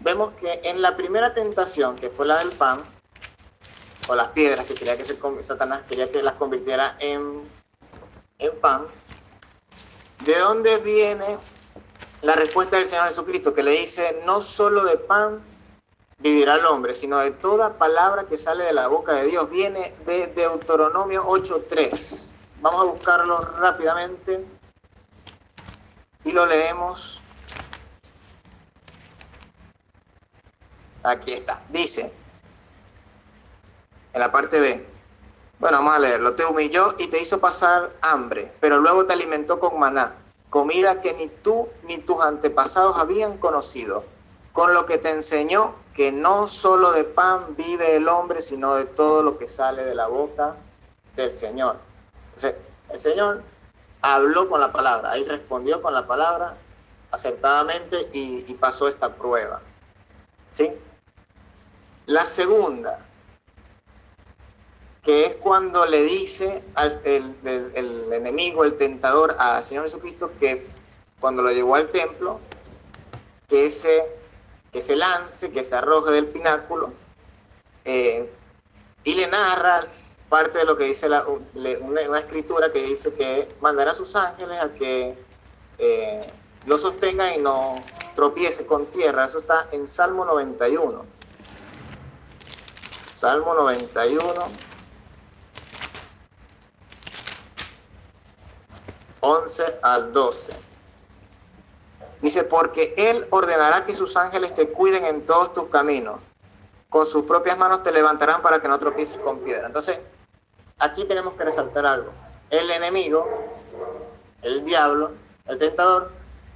Vemos 0.00 0.32
que 0.32 0.60
en 0.64 0.82
la 0.82 0.96
primera 0.96 1.32
tentación, 1.32 1.96
que 1.96 2.10
fue 2.10 2.26
la 2.26 2.38
del 2.38 2.50
pan, 2.50 2.82
o 4.08 4.14
las 4.14 4.28
piedras 4.28 4.64
que 4.64 4.74
quería 4.74 4.96
que 4.96 5.04
Satanás 5.42 5.82
quería 5.88 6.10
que 6.10 6.22
las 6.22 6.34
convirtiera 6.34 6.96
en, 6.98 7.48
en 8.42 8.60
pan, 8.60 8.86
¿de 10.24 10.38
dónde 10.38 10.78
viene 10.78 11.38
la 12.22 12.34
respuesta 12.36 12.76
del 12.76 12.86
Señor 12.86 13.08
Jesucristo 13.08 13.52
que 13.52 13.62
le 13.62 13.72
dice, 13.72 14.22
no 14.24 14.40
solo 14.40 14.84
de 14.84 14.96
pan 14.96 15.42
vivirá 16.18 16.54
el 16.54 16.64
hombre, 16.66 16.94
sino 16.94 17.18
de 17.18 17.32
toda 17.32 17.78
palabra 17.78 18.24
que 18.26 18.36
sale 18.36 18.64
de 18.64 18.72
la 18.72 18.86
boca 18.86 19.12
de 19.12 19.26
Dios. 19.26 19.50
Viene 19.50 19.92
de 20.06 20.28
Deuteronomio 20.28 21.24
8.3. 21.24 22.36
Vamos 22.60 22.82
a 22.82 22.86
buscarlo 22.86 23.38
rápidamente 23.58 24.46
y 26.24 26.30
lo 26.30 26.46
leemos. 26.46 27.20
Aquí 31.02 31.32
está. 31.32 31.60
Dice, 31.70 32.12
en 34.12 34.20
la 34.20 34.30
parte 34.30 34.60
B, 34.60 34.91
bueno, 35.62 35.78
vamos 35.78 35.94
a 35.94 36.00
leerlo. 36.00 36.34
Te 36.34 36.44
humilló 36.44 36.92
y 36.98 37.06
te 37.06 37.22
hizo 37.22 37.38
pasar 37.38 37.92
hambre, 38.00 38.52
pero 38.58 38.78
luego 38.78 39.06
te 39.06 39.12
alimentó 39.12 39.60
con 39.60 39.78
maná, 39.78 40.12
comida 40.50 41.00
que 41.00 41.12
ni 41.12 41.28
tú 41.28 41.68
ni 41.84 41.98
tus 41.98 42.20
antepasados 42.20 42.98
habían 42.98 43.38
conocido, 43.38 44.04
con 44.52 44.74
lo 44.74 44.86
que 44.86 44.98
te 44.98 45.10
enseñó 45.10 45.76
que 45.94 46.10
no 46.10 46.48
solo 46.48 46.90
de 46.90 47.04
pan 47.04 47.54
vive 47.56 47.94
el 47.94 48.08
hombre, 48.08 48.40
sino 48.40 48.74
de 48.74 48.86
todo 48.86 49.22
lo 49.22 49.38
que 49.38 49.46
sale 49.46 49.84
de 49.84 49.94
la 49.94 50.08
boca 50.08 50.56
del 51.14 51.32
Señor. 51.32 51.76
el 52.90 52.98
Señor 52.98 53.44
habló 54.00 54.48
con 54.48 54.60
la 54.60 54.72
palabra, 54.72 55.12
ahí 55.12 55.22
respondió 55.22 55.80
con 55.80 55.94
la 55.94 56.08
palabra 56.08 56.56
acertadamente 57.12 58.10
y, 58.12 58.52
pasó 58.54 58.88
esta 58.88 59.14
prueba. 59.14 59.60
¿Sí? 60.50 60.72
La 62.06 62.26
segunda, 62.26 63.01
que 65.02 65.24
es 65.24 65.36
cuando 65.36 65.84
le 65.84 66.00
dice 66.00 66.64
al 66.74 66.92
el, 67.04 68.12
enemigo, 68.12 68.64
el 68.64 68.76
tentador, 68.76 69.34
al 69.38 69.62
Señor 69.62 69.84
Jesucristo, 69.84 70.30
que 70.38 70.64
cuando 71.18 71.42
lo 71.42 71.50
llevó 71.50 71.74
al 71.74 71.90
templo, 71.90 72.38
que 73.48 73.66
ese 73.66 74.16
que 74.70 74.80
se 74.80 74.96
lance, 74.96 75.50
que 75.50 75.62
se 75.62 75.76
arroje 75.76 76.12
del 76.12 76.28
pináculo, 76.28 76.92
eh, 77.84 78.30
y 79.04 79.14
le 79.14 79.26
narra 79.26 79.86
parte 80.28 80.58
de 80.58 80.64
lo 80.64 80.78
que 80.78 80.84
dice 80.84 81.08
una, 81.80 82.18
escritura 82.18 82.72
que 82.72 82.82
dice 82.82 83.12
que 83.12 83.54
mandará 83.60 83.90
a 83.90 83.94
sus 83.94 84.16
ángeles 84.16 84.62
a 84.62 84.72
que 84.72 85.18
eh, 85.78 86.32
lo 86.64 86.78
sostengan 86.78 87.34
y 87.34 87.38
no 87.38 87.84
tropiece 88.14 88.64
con 88.64 88.86
tierra. 88.86 89.26
Eso 89.26 89.40
está 89.40 89.68
en 89.72 89.86
Salmo 89.86 90.24
91. 90.24 91.04
Salmo 93.12 93.52
91. 93.54 94.71
11 99.22 99.78
al 99.82 100.12
12. 100.12 100.52
Dice, 102.20 102.44
porque 102.44 102.94
Él 102.96 103.26
ordenará 103.30 103.84
que 103.84 103.92
sus 103.92 104.16
ángeles 104.16 104.54
te 104.54 104.68
cuiden 104.68 105.04
en 105.06 105.24
todos 105.24 105.52
tus 105.52 105.66
caminos. 105.66 106.20
Con 106.88 107.06
sus 107.06 107.24
propias 107.24 107.56
manos 107.56 107.82
te 107.82 107.90
levantarán 107.90 108.42
para 108.42 108.60
que 108.60 108.68
no 108.68 108.78
tropieces 108.78 109.18
con 109.18 109.38
piedra. 109.40 109.66
Entonces, 109.66 109.98
aquí 110.78 111.04
tenemos 111.04 111.34
que 111.34 111.44
resaltar 111.44 111.86
algo. 111.86 112.12
El 112.50 112.70
enemigo, 112.70 113.26
el 114.42 114.64
diablo, 114.64 115.12
el 115.46 115.58
tentador, 115.58 116.10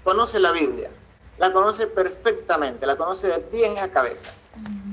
conoce 0.05 0.39
la 0.39 0.53
Biblia. 0.53 0.91
La 1.39 1.53
conoce 1.53 1.87
perfectamente, 1.87 2.87
la 2.87 2.97
conoce 2.97 3.29
de 3.29 3.39
pies 3.39 3.83
a 3.83 3.91
cabeza. 3.91 4.29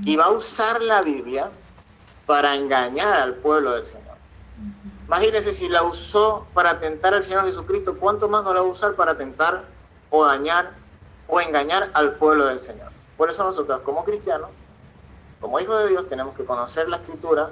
Y 0.05 0.15
va 0.15 0.25
a 0.25 0.31
usar 0.31 0.81
la 0.81 1.01
Biblia 1.01 1.51
para 2.25 2.55
engañar 2.55 3.19
al 3.19 3.35
pueblo 3.35 3.73
del 3.73 3.85
Señor. 3.85 4.02
Imagínense 5.07 5.51
si 5.51 5.69
la 5.69 5.83
usó 5.83 6.47
para 6.53 6.79
tentar 6.79 7.13
al 7.13 7.23
Señor 7.23 7.43
Jesucristo, 7.45 7.97
¿cuánto 7.99 8.29
más 8.29 8.43
no 8.43 8.53
la 8.53 8.61
va 8.61 8.67
a 8.67 8.69
usar 8.69 8.95
para 8.95 9.15
tentar 9.15 9.65
o 10.09 10.25
dañar 10.25 10.71
o 11.27 11.41
engañar 11.41 11.89
al 11.93 12.15
pueblo 12.15 12.45
del 12.45 12.59
Señor. 12.59 12.91
Por 13.17 13.29
eso 13.29 13.43
nosotros 13.43 13.81
como 13.81 14.03
cristianos, 14.03 14.49
como 15.39 15.59
hijos 15.59 15.83
de 15.83 15.89
Dios, 15.89 16.07
tenemos 16.07 16.35
que 16.35 16.45
conocer 16.45 16.87
la 16.87 16.97
escritura 16.97 17.49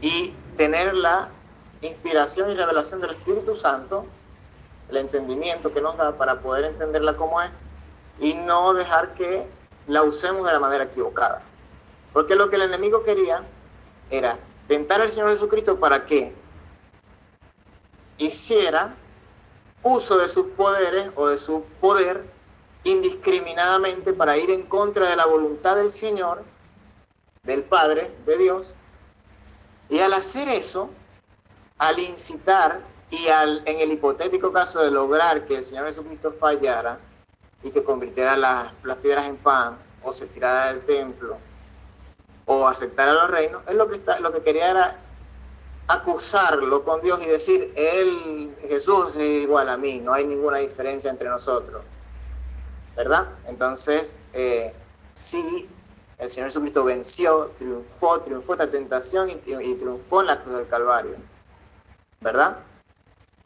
y 0.00 0.30
tener 0.56 0.94
la 0.94 1.28
inspiración 1.80 2.50
y 2.50 2.54
revelación 2.54 3.00
del 3.00 3.10
Espíritu 3.10 3.56
Santo, 3.56 4.06
el 4.88 4.98
entendimiento 4.98 5.72
que 5.72 5.80
nos 5.80 5.96
da 5.96 6.16
para 6.16 6.40
poder 6.40 6.64
entenderla 6.64 7.16
como 7.16 7.40
es 7.42 7.50
y 8.20 8.34
no 8.34 8.74
dejar 8.74 9.14
que 9.14 9.50
la 9.88 10.02
usemos 10.02 10.46
de 10.46 10.52
la 10.52 10.60
manera 10.60 10.84
equivocada. 10.84 11.42
Porque 12.12 12.36
lo 12.36 12.50
que 12.50 12.56
el 12.56 12.62
enemigo 12.62 13.02
quería 13.02 13.42
era 14.10 14.38
tentar 14.70 15.00
al 15.00 15.10
Señor 15.10 15.30
Jesucristo 15.30 15.80
para 15.80 16.06
que 16.06 16.32
hiciera 18.18 18.94
uso 19.82 20.16
de 20.16 20.28
sus 20.28 20.46
poderes 20.50 21.10
o 21.16 21.26
de 21.26 21.38
su 21.38 21.64
poder 21.80 22.24
indiscriminadamente 22.84 24.12
para 24.12 24.38
ir 24.38 24.48
en 24.48 24.62
contra 24.62 25.08
de 25.10 25.16
la 25.16 25.26
voluntad 25.26 25.74
del 25.74 25.90
Señor, 25.90 26.44
del 27.42 27.64
Padre, 27.64 28.16
de 28.24 28.38
Dios. 28.38 28.76
Y 29.88 29.98
al 29.98 30.12
hacer 30.12 30.48
eso, 30.50 30.88
al 31.78 31.98
incitar 31.98 32.80
y 33.10 33.26
al, 33.26 33.62
en 33.66 33.80
el 33.80 33.90
hipotético 33.90 34.52
caso 34.52 34.84
de 34.84 34.92
lograr 34.92 35.46
que 35.46 35.56
el 35.56 35.64
Señor 35.64 35.86
Jesucristo 35.86 36.30
fallara 36.30 37.00
y 37.64 37.72
que 37.72 37.82
convirtiera 37.82 38.36
las, 38.36 38.72
las 38.84 38.98
piedras 38.98 39.26
en 39.26 39.36
pan 39.36 39.76
o 40.02 40.12
se 40.12 40.26
tirara 40.26 40.72
del 40.72 40.84
templo 40.84 41.49
o 42.52 42.66
aceptara 42.66 43.12
los 43.12 43.30
reinos, 43.30 43.62
él 43.68 43.78
lo 43.78 43.86
que, 43.88 43.94
está, 43.94 44.18
lo 44.18 44.32
que 44.32 44.42
quería 44.42 44.72
era 44.72 44.98
acusarlo 45.86 46.82
con 46.82 47.00
Dios 47.00 47.20
y 47.24 47.28
decir, 47.28 47.72
Él, 47.76 48.56
Jesús 48.62 49.14
es 49.14 49.44
igual 49.44 49.68
a 49.68 49.76
mí, 49.76 50.00
no 50.00 50.12
hay 50.12 50.24
ninguna 50.24 50.58
diferencia 50.58 51.12
entre 51.12 51.28
nosotros. 51.28 51.84
¿Verdad? 52.96 53.28
Entonces, 53.46 54.18
eh, 54.32 54.74
sí, 55.14 55.68
el 56.18 56.28
Señor 56.28 56.48
Jesucristo 56.48 56.82
venció, 56.82 57.52
triunfó, 57.56 58.20
triunfó 58.22 58.54
esta 58.54 58.68
tentación 58.68 59.30
y, 59.30 59.36
triunfó 59.36 60.22
en 60.22 60.26
la 60.26 60.42
cruz 60.42 60.56
del 60.56 60.66
Calvario. 60.66 61.14
¿Verdad? 62.20 62.56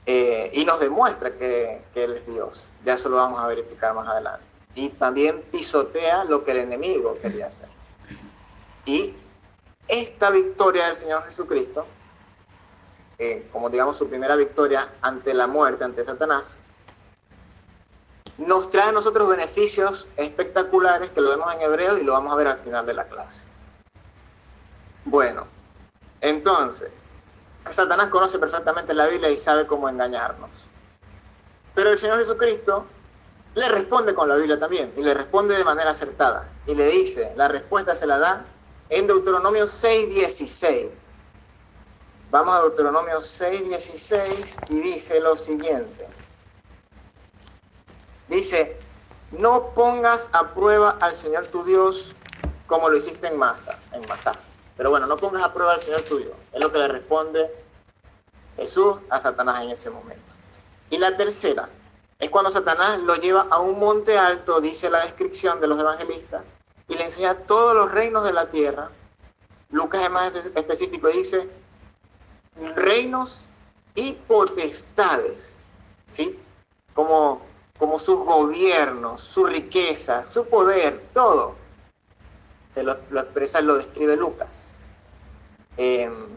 Eh, 0.07 0.51
y 0.55 0.65
nos 0.65 0.81
demuestra 0.81 1.37
que, 1.37 1.85
que 1.93 2.05
Él 2.05 2.15
es 2.15 2.27
Dios. 2.27 2.71
Ya 2.87 2.95
eso 2.95 3.11
lo 3.11 3.17
vamos 3.17 3.39
a 3.39 3.47
verificar 3.49 3.93
más 3.93 4.09
adelante. 4.09 4.47
Y 4.75 4.89
también 4.89 5.43
pisotea 5.53 6.25
lo 6.25 6.43
que 6.43 6.53
el 6.53 6.59
enemigo 6.59 7.19
quería 7.21 7.49
hacer. 7.49 7.74
Y 8.85 9.15
esta 9.89 10.31
victoria 10.31 10.87
del 10.87 10.95
Señor 10.95 11.25
Jesucristo 11.25 11.87
eh, 13.19 13.49
como 13.53 13.71
digamos 13.71 13.97
su 13.97 14.09
primera 14.09 14.35
victoria 14.35 14.93
ante 15.01 15.35
la 15.35 15.47
muerte, 15.47 15.85
ante 15.85 16.05
Satanás, 16.05 16.59
nos 18.39 18.71
trae 18.71 18.89
a 18.89 18.93
nosotros 18.93 19.29
beneficios 19.29 20.09
espectaculares 20.17 21.11
que 21.11 21.21
lo 21.21 21.31
vemos 21.31 21.55
en 21.55 21.63
hebreo 21.63 21.97
y 21.97 22.03
lo 22.03 22.13
vamos 22.13 22.33
a 22.33 22.37
ver 22.37 22.49
al 22.49 22.57
final 22.57 22.85
de 22.85 22.95
la 22.95 23.07
clase. 23.07 23.47
Bueno, 25.05 25.47
entonces, 26.21 26.91
Satanás 27.71 28.09
conoce 28.09 28.41
perfectamente 28.41 28.93
la 28.95 29.07
Biblia 29.07 29.31
y 29.31 29.37
sabe 29.37 29.67
cómo 29.67 29.89
engañarnos. 29.89 30.51
Pero 31.75 31.91
el 31.91 31.99
Señor 31.99 32.19
Jesucristo 32.19 32.87
le 33.55 33.69
responde 33.69 34.15
con 34.15 34.29
la 34.29 34.35
Biblia 34.35 34.59
también 34.59 34.93
y 34.97 35.05
le 35.05 35.15
responde 35.15 35.57
de 35.57 35.65
manera 35.65 35.93
acertada 35.93 36.51
y 36.67 36.75
le 36.75 36.89
dice, 36.89 37.33
la 37.37 37.47
respuesta 37.47 37.95
se 37.95 38.07
la 38.07 38.19
da 38.19 38.45
en 38.89 39.07
Deuteronomio 39.07 39.67
6:16. 39.67 40.91
Vamos 42.31 42.55
a 42.55 42.63
Deuteronomio 42.63 43.21
6:16 43.21 44.59
y 44.69 44.81
dice 44.81 45.21
lo 45.21 45.37
siguiente. 45.37 46.09
Dice, 48.29 48.81
no 49.31 49.71
pongas 49.75 50.31
a 50.33 50.55
prueba 50.55 50.97
al 51.01 51.15
Señor 51.15 51.47
tu 51.49 51.63
Dios 51.65 52.17
como 52.67 52.89
lo 52.89 52.97
hiciste 52.97 53.29
en 53.29 53.39
Masa, 53.39 53.79
en 53.93 54.07
Masá. 54.09 54.35
Pero 54.77 54.91
bueno, 54.91 55.07
no 55.07 55.17
pongas 55.17 55.45
a 55.45 55.53
prueba 55.53 55.75
al 55.75 55.81
Señor 55.81 56.03
tu 56.03 56.19
Dios. 56.19 56.33
Es 56.53 56.61
lo 56.61 56.73
que 56.73 56.79
le 56.79 56.89
responde 56.89 57.55
Jesús 58.57 58.97
a 59.11 59.21
Satanás 59.21 59.63
en 59.63 59.71
ese 59.71 59.91
momento. 59.91 60.35
Y 60.91 60.99
la 60.99 61.17
tercera 61.17 61.69
es 62.19 62.31
cuando 62.31 62.51
Satanás 62.51 62.99
lo 63.01 63.17
lleva 63.17 63.47
a 63.51 63.59
un 63.59 63.79
monte 63.79 64.19
alto, 64.19 64.61
dice 64.61 64.91
la 64.91 65.01
descripción 65.01 65.61
de 65.61 65.67
los 65.67 65.79
evangelistas, 65.79 66.43
y 66.89 66.97
le 66.97 67.05
enseña 67.05 67.35
todos 67.35 67.75
los 67.75 67.93
reinos 67.93 68.25
de 68.25 68.33
la 68.33 68.49
tierra. 68.51 68.91
Lucas 69.71 70.03
es 70.03 70.11
más 70.11 70.33
específico, 70.35 71.09
dice 71.09 71.49
reinos 72.77 73.51
y 73.95 74.13
potestades, 74.27 75.59
¿sí? 76.07 76.39
Como, 76.95 77.43
como 77.79 77.99
sus 77.99 78.25
gobiernos, 78.25 79.23
su 79.23 79.47
riqueza, 79.47 80.25
su 80.25 80.47
poder, 80.49 81.09
todo. 81.13 81.57
Se 82.73 82.83
lo, 82.83 82.93
expresa, 82.93 83.61
lo 83.61 83.77
describe 83.77 84.17
Lucas. 84.17 84.73
Em, 85.77 86.35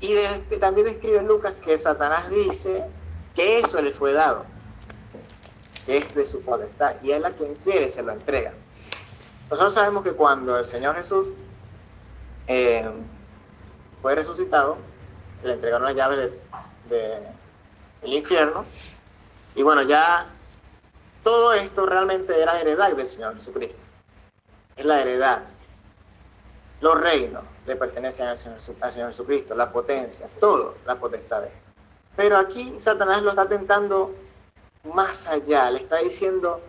y 0.00 0.58
también 0.58 0.86
describe 0.86 1.22
Lucas 1.22 1.54
que 1.62 1.76
Satanás 1.78 2.28
dice 2.30 2.84
que 3.34 3.58
eso 3.58 3.80
le 3.80 3.92
fue 3.92 4.12
dado, 4.12 4.44
es 5.86 6.14
de 6.14 6.24
su 6.24 6.42
potestad, 6.42 6.96
y 7.02 7.12
él 7.12 7.24
a 7.24 7.32
quien 7.32 7.54
quiere 7.56 7.88
se 7.88 8.02
lo 8.02 8.12
entrega. 8.12 8.52
Nosotros 9.50 9.74
sabemos 9.74 10.02
que 10.02 10.12
cuando 10.12 10.56
el 10.56 10.64
Señor 10.64 10.94
Jesús 10.96 11.32
eh, 12.46 12.90
fue 14.00 14.14
resucitado, 14.14 14.78
se 15.36 15.46
le 15.46 15.54
entregaron 15.54 15.84
las 15.84 15.94
llaves 15.94 16.18
del 16.18 16.32
de, 18.00 18.08
infierno, 18.08 18.64
y 19.54 19.62
bueno, 19.62 19.82
ya 19.82 20.26
todo 21.22 21.52
esto 21.54 21.86
realmente 21.86 22.40
era 22.40 22.58
heredad 22.60 22.94
del 22.96 23.06
Señor 23.06 23.34
Jesucristo. 23.34 23.86
Es 24.76 24.84
la 24.84 25.00
heredad. 25.00 25.44
Los 26.80 27.00
reinos 27.00 27.44
le 27.66 27.76
pertenecen 27.76 28.26
al 28.26 28.36
Señor, 28.36 28.58
al 28.80 28.92
Señor 28.92 29.08
Jesucristo, 29.08 29.54
la 29.54 29.70
potencia, 29.70 30.28
todo, 30.40 30.76
la 30.86 30.98
potestad. 30.98 31.44
Pero 32.16 32.36
aquí 32.36 32.74
Satanás 32.78 33.22
lo 33.22 33.30
está 33.30 33.48
tentando 33.48 34.14
más 34.84 35.26
allá, 35.28 35.70
le 35.70 35.78
está 35.78 35.98
diciendo, 35.98 36.60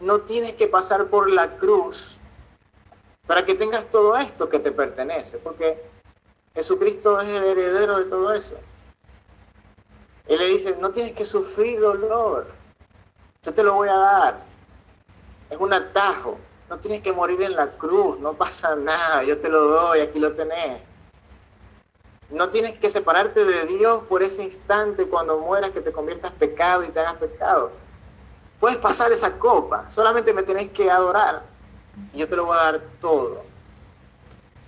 no 0.00 0.20
tienes 0.20 0.52
que 0.54 0.66
pasar 0.66 1.06
por 1.06 1.30
la 1.30 1.56
cruz 1.56 2.18
para 3.26 3.44
que 3.44 3.54
tengas 3.54 3.88
todo 3.90 4.16
esto 4.16 4.48
que 4.48 4.58
te 4.58 4.72
pertenece, 4.72 5.38
porque 5.38 5.82
Jesucristo 6.54 7.20
es 7.20 7.28
el 7.28 7.44
heredero 7.44 7.98
de 7.98 8.04
todo 8.04 8.32
eso. 8.32 8.56
Él 10.26 10.38
le 10.38 10.46
dice, 10.48 10.76
no 10.80 10.90
tienes 10.90 11.12
que 11.12 11.24
sufrir 11.24 11.80
dolor, 11.80 12.46
yo 13.42 13.52
te 13.54 13.62
lo 13.62 13.74
voy 13.74 13.88
a 13.88 13.96
dar. 13.96 14.46
Es 15.50 15.58
un 15.58 15.72
atajo, 15.72 16.38
no 16.70 16.78
tienes 16.80 17.02
que 17.02 17.12
morir 17.12 17.42
en 17.42 17.56
la 17.56 17.70
cruz, 17.76 18.18
no 18.20 18.32
pasa 18.34 18.74
nada, 18.76 19.22
yo 19.24 19.38
te 19.38 19.48
lo 19.48 19.62
doy, 19.62 20.00
aquí 20.00 20.18
lo 20.18 20.34
tenés. 20.34 20.80
No 22.34 22.50
tienes 22.50 22.72
que 22.72 22.90
separarte 22.90 23.44
de 23.44 23.66
Dios 23.66 24.02
por 24.08 24.22
ese 24.24 24.42
instante 24.42 25.08
cuando 25.08 25.38
mueras 25.38 25.70
que 25.70 25.80
te 25.80 25.92
conviertas 25.92 26.32
pecado 26.32 26.82
y 26.82 26.88
te 26.88 26.98
hagas 26.98 27.14
pecado. 27.14 27.70
Puedes 28.58 28.76
pasar 28.78 29.12
esa 29.12 29.38
copa, 29.38 29.88
solamente 29.88 30.32
me 30.32 30.42
tenés 30.42 30.70
que 30.70 30.90
adorar 30.90 31.44
y 32.12 32.18
yo 32.18 32.28
te 32.28 32.34
lo 32.34 32.46
voy 32.46 32.56
a 32.58 32.72
dar 32.72 32.82
todo. 33.00 33.42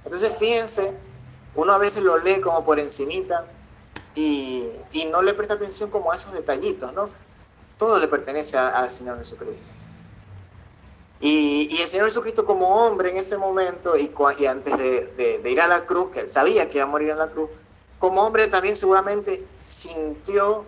Entonces 0.04 0.36
fíjense, 0.38 0.96
uno 1.56 1.72
a 1.72 1.78
veces 1.78 2.04
lo 2.04 2.18
lee 2.18 2.40
como 2.40 2.64
por 2.64 2.78
encimita 2.78 3.44
y, 4.14 4.70
no 5.10 5.22
le 5.22 5.34
presta 5.34 5.54
atención 5.54 5.90
como 5.90 6.12
a 6.12 6.16
esos 6.16 6.32
detallitos, 6.32 6.92
¿no? 6.92 7.10
Todo 7.78 7.98
le 7.98 8.06
pertenece 8.06 8.56
al 8.56 8.88
Señor 8.88 9.18
Jesucristo. 9.18 9.74
Y, 11.20 11.80
el 11.80 11.88
Señor 11.88 12.06
Jesucristo 12.06 12.44
como 12.44 12.68
hombre 12.68 13.10
en 13.10 13.16
ese 13.16 13.38
momento 13.38 13.96
y, 13.96 14.12
antes 14.46 14.76
de, 14.76 15.40
ir 15.44 15.60
a 15.60 15.68
la 15.68 15.86
cruz, 15.86 16.10
que 16.10 16.20
él 16.20 16.28
sabía 16.28 16.68
que 16.68 16.78
iba 16.78 16.84
a 16.84 16.88
morir 16.88 17.10
en 17.10 17.18
la 17.18 17.28
cruz, 17.28 17.50
como 17.98 18.22
hombre 18.22 18.48
también 18.48 18.76
seguramente 18.76 19.46
sintió, 19.54 20.66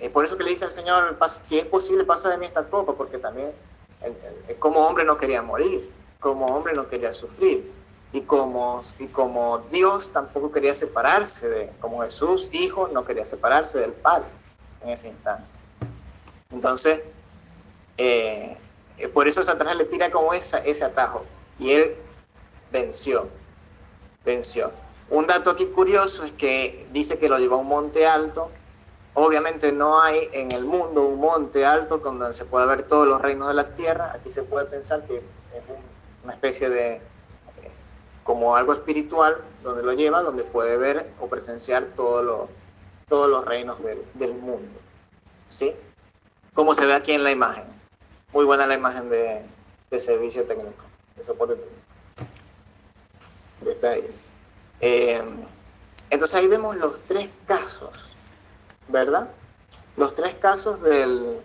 eh, 0.00 0.08
por 0.08 0.24
eso 0.24 0.38
que 0.38 0.44
le 0.44 0.50
dice 0.50 0.64
al 0.64 0.70
Señor, 0.70 1.18
si 1.28 1.58
es 1.58 1.66
posible 1.66 2.04
pasa 2.04 2.30
de 2.30 2.38
mí 2.38 2.46
esta 2.46 2.68
copa, 2.68 2.94
porque 2.94 3.18
también 3.18 3.52
como 4.58 4.80
hombre 4.86 5.04
no 5.04 5.16
quería 5.16 5.42
morir, 5.42 5.90
como 6.20 6.46
hombre 6.46 6.72
no 6.74 6.88
quería 6.88 7.12
sufrir, 7.12 7.70
y 8.12 8.22
como, 8.22 8.80
y 8.98 9.08
como 9.08 9.58
Dios 9.70 10.10
tampoco 10.10 10.50
quería 10.50 10.74
separarse 10.74 11.48
de, 11.48 11.70
como 11.80 12.02
Jesús, 12.02 12.48
hijo, 12.52 12.88
no 12.88 13.04
quería 13.04 13.26
separarse 13.26 13.78
del 13.78 13.92
Padre 13.92 14.28
en 14.82 14.90
ese 14.90 15.08
instante. 15.08 15.44
Entonces, 16.50 17.02
eh, 17.98 18.56
eh, 18.98 19.08
por 19.08 19.28
eso 19.28 19.42
Satanás 19.42 19.76
le 19.76 19.84
tira 19.84 20.10
como 20.10 20.32
esa, 20.32 20.58
ese 20.58 20.84
atajo. 20.84 21.24
Y 21.58 21.72
él 21.72 21.96
venció. 22.72 23.28
Venció. 24.24 24.72
Un 25.08 25.26
dato 25.26 25.50
aquí 25.50 25.66
curioso 25.66 26.24
es 26.24 26.32
que 26.32 26.88
dice 26.92 27.18
que 27.18 27.28
lo 27.28 27.38
llevó 27.38 27.56
a 27.56 27.58
un 27.58 27.68
monte 27.68 28.06
alto. 28.06 28.50
Obviamente 29.14 29.72
no 29.72 30.00
hay 30.00 30.28
en 30.32 30.52
el 30.52 30.64
mundo 30.64 31.04
un 31.04 31.20
monte 31.20 31.64
alto 31.64 31.98
donde 31.98 32.34
se 32.34 32.44
pueda 32.44 32.66
ver 32.66 32.82
todos 32.82 33.06
los 33.06 33.20
reinos 33.20 33.48
de 33.48 33.54
la 33.54 33.74
tierra. 33.74 34.12
Aquí 34.14 34.30
se 34.30 34.42
puede 34.42 34.66
pensar 34.66 35.06
que 35.06 35.16
es 35.16 35.62
una 36.24 36.32
especie 36.32 36.68
de, 36.68 36.96
eh, 36.96 37.02
como 38.24 38.56
algo 38.56 38.72
espiritual, 38.72 39.38
donde 39.62 39.82
lo 39.82 39.92
lleva, 39.92 40.22
donde 40.22 40.44
puede 40.44 40.76
ver 40.76 41.10
o 41.20 41.28
presenciar 41.28 41.84
todos 41.94 42.48
los, 43.08 43.44
reinos 43.44 43.82
del, 43.82 44.04
del 44.14 44.34
mundo. 44.34 44.80
¿Sí? 45.48 45.72
Como 46.52 46.74
se 46.74 46.84
ve 46.84 46.94
aquí 46.94 47.12
en 47.12 47.22
la 47.22 47.30
imagen. 47.30 47.75
Muy 48.32 48.44
buena 48.44 48.66
la 48.66 48.74
imagen 48.74 49.08
de, 49.08 49.42
servicio 49.98 50.44
técnico, 50.44 50.84
de 51.16 51.24
soporte 51.24 51.56
técnico. 51.56 51.82
Está 53.66 53.90
ahí. 53.90 54.14
Eh, 54.80 55.22
entonces 56.10 56.38
ahí 56.38 56.46
vemos 56.46 56.76
los 56.76 57.00
tres 57.02 57.30
casos, 57.46 58.14
¿verdad? 58.88 59.28
Los 59.96 60.14
tres 60.14 60.34
casos 60.34 60.82
del... 60.82 61.40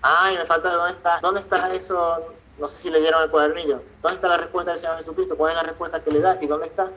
Ay, 0.00 0.36
me 0.36 0.44
falta 0.44 0.72
dónde 0.72 0.92
está, 0.92 1.20
dónde 1.20 1.40
está 1.40 1.74
eso, 1.74 2.34
no 2.58 2.68
sé 2.68 2.78
si 2.78 2.90
le 2.90 3.00
dieron 3.00 3.22
el 3.22 3.30
cuadernillo. 3.30 3.82
¿Dónde 4.00 4.14
está 4.14 4.28
la 4.28 4.36
respuesta 4.36 4.70
del 4.70 4.80
Señor 4.80 4.96
Jesucristo? 4.96 5.36
¿Cuál 5.36 5.52
es 5.52 5.56
la 5.56 5.68
respuesta 5.68 6.02
que 6.02 6.10
le 6.12 6.20
da? 6.20 6.38
¿Y 6.40 6.46
dónde 6.46 6.66
está? 6.66 6.90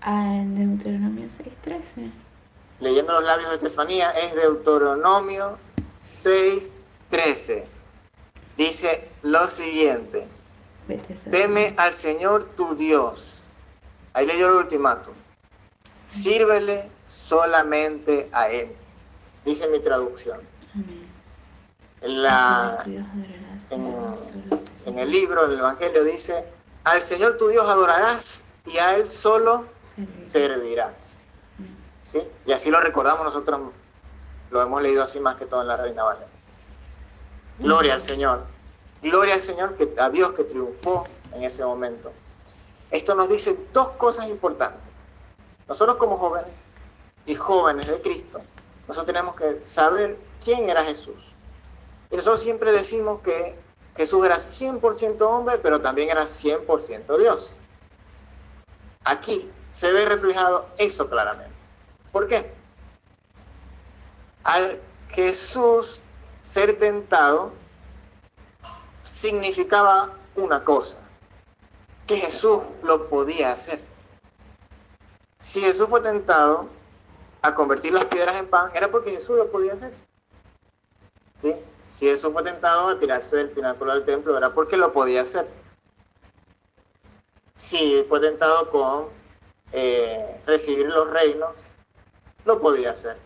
Ah, 0.00 0.36
en 0.36 0.54
Deuteronomio 0.54 1.26
6.13 1.26 2.21
leyendo 2.82 3.12
los 3.12 3.22
labios 3.22 3.48
de 3.50 3.56
Estefanía, 3.56 4.10
es 4.10 4.34
Deuteronomio 4.34 5.56
6.13. 6.10 7.64
Dice 8.56 9.08
lo 9.22 9.46
siguiente, 9.46 10.28
teme 11.30 11.74
al 11.78 11.92
Señor 11.92 12.44
tu 12.56 12.74
Dios. 12.74 13.50
Ahí 14.14 14.26
leyó 14.26 14.48
el 14.48 14.54
ultimátum. 14.54 15.14
Sírvele 16.04 16.90
solamente 17.06 18.28
a 18.32 18.48
Él. 18.48 18.76
Dice 19.44 19.68
mi 19.68 19.78
traducción. 19.78 20.40
La, 22.02 22.82
en, 23.70 24.98
el 24.98 25.10
libro, 25.10 25.44
en 25.44 25.52
el 25.52 25.58
Evangelio 25.60 26.02
dice, 26.02 26.44
al 26.82 27.00
Señor 27.00 27.38
tu 27.38 27.46
Dios 27.46 27.64
adorarás 27.64 28.44
y 28.66 28.76
a 28.78 28.96
Él 28.96 29.06
solo 29.06 29.66
servirás. 30.26 31.21
¿Sí? 32.02 32.22
Y 32.46 32.52
así 32.52 32.70
lo 32.70 32.80
recordamos 32.80 33.24
nosotros, 33.24 33.60
lo 34.50 34.62
hemos 34.62 34.82
leído 34.82 35.02
así 35.02 35.20
más 35.20 35.36
que 35.36 35.46
todo 35.46 35.62
en 35.62 35.68
la 35.68 35.76
Reina 35.76 36.02
Valera. 36.02 36.26
Gloria 37.58 37.94
al 37.94 38.00
Señor. 38.00 38.44
Gloria 39.02 39.34
al 39.34 39.40
Señor, 39.40 39.76
que, 39.76 39.94
a 39.98 40.10
Dios 40.10 40.32
que 40.32 40.44
triunfó 40.44 41.06
en 41.32 41.42
ese 41.42 41.64
momento. 41.64 42.12
Esto 42.90 43.14
nos 43.14 43.28
dice 43.28 43.58
dos 43.72 43.90
cosas 43.92 44.28
importantes. 44.28 44.80
Nosotros 45.66 45.96
como 45.96 46.16
jóvenes 46.18 46.50
y 47.26 47.34
jóvenes 47.34 47.88
de 47.88 48.00
Cristo, 48.00 48.40
nosotros 48.86 49.06
tenemos 49.06 49.34
que 49.34 49.64
saber 49.64 50.18
quién 50.44 50.68
era 50.68 50.84
Jesús. 50.84 51.32
Y 52.10 52.16
nosotros 52.16 52.42
siempre 52.42 52.72
decimos 52.72 53.20
que 53.20 53.58
Jesús 53.96 54.24
era 54.24 54.36
100% 54.36 55.20
hombre, 55.22 55.58
pero 55.58 55.80
también 55.80 56.10
era 56.10 56.22
100% 56.22 57.18
Dios. 57.18 57.56
Aquí 59.04 59.50
se 59.68 59.90
ve 59.92 60.04
reflejado 60.06 60.68
eso 60.78 61.08
claramente. 61.08 61.51
¿Por 62.12 62.28
qué? 62.28 62.52
Al 64.44 64.80
Jesús 65.08 66.04
ser 66.42 66.78
tentado 66.78 67.52
significaba 69.02 70.14
una 70.36 70.62
cosa, 70.62 70.98
que 72.06 72.16
Jesús 72.16 72.60
lo 72.82 73.08
podía 73.08 73.52
hacer. 73.52 73.82
Si 75.38 75.60
Jesús 75.60 75.88
fue 75.88 76.00
tentado 76.00 76.68
a 77.40 77.54
convertir 77.54 77.92
las 77.92 78.04
piedras 78.04 78.38
en 78.38 78.48
pan, 78.48 78.70
era 78.74 78.90
porque 78.90 79.10
Jesús 79.10 79.36
lo 79.36 79.50
podía 79.50 79.72
hacer. 79.72 79.92
¿Sí? 81.36 81.56
Si 81.86 82.06
Jesús 82.06 82.32
fue 82.32 82.42
tentado 82.42 82.88
a 82.88 82.98
tirarse 82.98 83.36
del 83.36 83.50
pináculo 83.50 83.92
del 83.94 84.04
templo, 84.04 84.36
era 84.36 84.52
porque 84.54 84.76
lo 84.76 84.92
podía 84.92 85.22
hacer. 85.22 85.48
Si 87.56 88.04
fue 88.08 88.20
tentado 88.20 88.70
con 88.70 89.08
eh, 89.72 90.40
recibir 90.46 90.86
los 90.86 91.10
reinos, 91.10 91.66
lo 92.44 92.60
podía 92.60 92.90
hacer, 92.90 93.16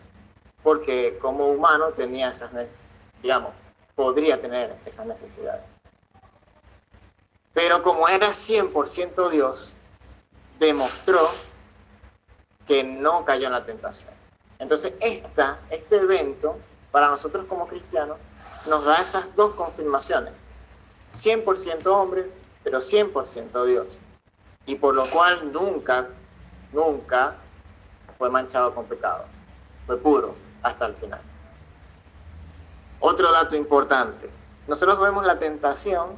porque 0.63 1.17
como 1.19 1.47
humano 1.47 1.89
tenía 1.93 2.29
esas, 2.29 2.51
digamos, 3.21 3.51
podría 3.95 4.39
tener 4.39 4.75
esas 4.85 5.05
necesidades. 5.05 5.63
Pero 7.53 7.81
como 7.81 8.07
era 8.07 8.27
100% 8.27 9.29
Dios, 9.29 9.77
demostró 10.59 11.19
que 12.67 12.83
no 12.83 13.25
cayó 13.25 13.47
en 13.47 13.53
la 13.53 13.65
tentación. 13.65 14.11
Entonces, 14.59 14.93
esta, 14.99 15.59
este 15.69 15.97
evento, 15.97 16.57
para 16.91 17.07
nosotros 17.09 17.45
como 17.47 17.67
cristianos, 17.67 18.17
nos 18.69 18.85
da 18.85 19.01
esas 19.01 19.35
dos 19.35 19.53
confirmaciones. 19.55 20.33
100% 21.11 21.87
hombre, 21.87 22.29
pero 22.63 22.79
100% 22.79 23.65
Dios. 23.65 23.99
Y 24.65 24.75
por 24.75 24.93
lo 24.93 25.05
cual 25.09 25.51
nunca, 25.51 26.09
nunca 26.73 27.37
fue 28.17 28.29
manchado 28.29 28.73
con 28.73 28.85
pecado. 28.85 29.25
Fue 29.85 29.97
puro 29.97 30.35
hasta 30.63 30.85
el 30.87 30.95
final. 30.95 31.21
Otro 32.99 33.31
dato 33.31 33.55
importante. 33.55 34.29
Nosotros 34.67 34.99
vemos 34.99 35.25
la 35.25 35.39
tentación 35.39 36.17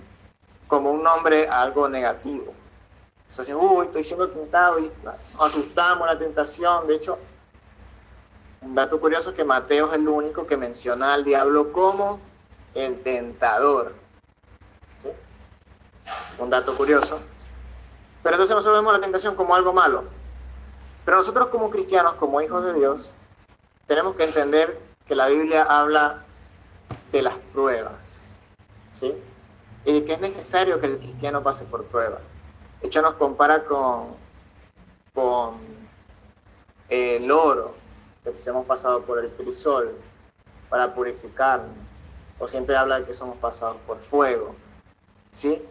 como 0.67 0.91
un 0.91 1.03
nombre 1.03 1.47
algo 1.47 1.89
negativo. 1.89 2.53
Entonces, 3.29 3.55
uy, 3.59 3.85
estoy 3.85 4.03
siendo 4.03 4.29
tentado 4.29 4.79
y 4.79 4.91
nos 5.03 5.41
asustamos 5.41 6.07
la 6.07 6.17
tentación. 6.17 6.87
De 6.87 6.95
hecho, 6.95 7.19
un 8.61 8.75
dato 8.75 8.99
curioso 8.99 9.29
es 9.29 9.35
que 9.35 9.43
Mateo 9.43 9.89
es 9.89 9.97
el 9.97 10.07
único 10.07 10.47
que 10.47 10.57
menciona 10.57 11.13
al 11.13 11.23
diablo 11.23 11.71
como 11.71 12.19
el 12.73 13.01
tentador. 13.01 13.93
Un 16.39 16.49
dato 16.49 16.75
curioso. 16.75 17.21
Pero 18.23 18.35
entonces 18.35 18.55
nosotros 18.55 18.81
vemos 18.81 18.93
la 18.93 19.01
tentación 19.01 19.35
como 19.35 19.53
algo 19.55 19.73
malo. 19.73 20.18
Pero 21.05 21.17
nosotros 21.17 21.47
como 21.47 21.69
cristianos, 21.69 22.13
como 22.13 22.41
hijos 22.41 22.63
de 22.63 22.73
Dios, 22.73 23.13
tenemos 23.87 24.15
que 24.15 24.23
entender 24.23 24.79
que 25.05 25.15
la 25.15 25.27
Biblia 25.27 25.63
habla 25.63 26.23
de 27.11 27.21
las 27.21 27.35
pruebas. 27.53 28.25
¿sí? 28.91 29.13
Y 29.85 29.93
de 29.93 30.05
que 30.05 30.13
es 30.13 30.19
necesario 30.19 30.79
que 30.79 30.87
el 30.87 30.99
cristiano 30.99 31.41
pase 31.41 31.65
por 31.65 31.85
pruebas. 31.85 32.21
De 32.81 32.87
hecho, 32.87 33.01
nos 33.01 33.13
compara 33.13 33.63
con, 33.65 34.15
con 35.13 35.59
el 36.89 37.31
oro, 37.31 37.75
que 38.23 38.33
hemos 38.47 38.65
pasado 38.65 39.01
por 39.03 39.19
el 39.19 39.31
crisol 39.31 39.91
para 40.69 40.93
purificarnos. 40.93 41.75
O 42.37 42.47
siempre 42.47 42.77
habla 42.77 42.99
de 42.99 43.05
que 43.05 43.13
somos 43.13 43.37
pasados 43.37 43.77
por 43.85 43.97
fuego. 43.99 44.55
¿Sí? 45.31 45.61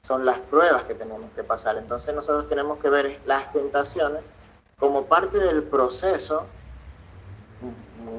Son 0.00 0.24
las 0.24 0.38
pruebas 0.38 0.84
que 0.84 0.94
tenemos 0.94 1.30
que 1.32 1.44
pasar. 1.44 1.76
Entonces 1.76 2.14
nosotros 2.14 2.46
tenemos 2.46 2.78
que 2.78 2.88
ver 2.88 3.20
las 3.26 3.52
tentaciones 3.52 4.22
como 4.78 5.06
parte 5.06 5.38
del 5.38 5.64
proceso 5.64 6.46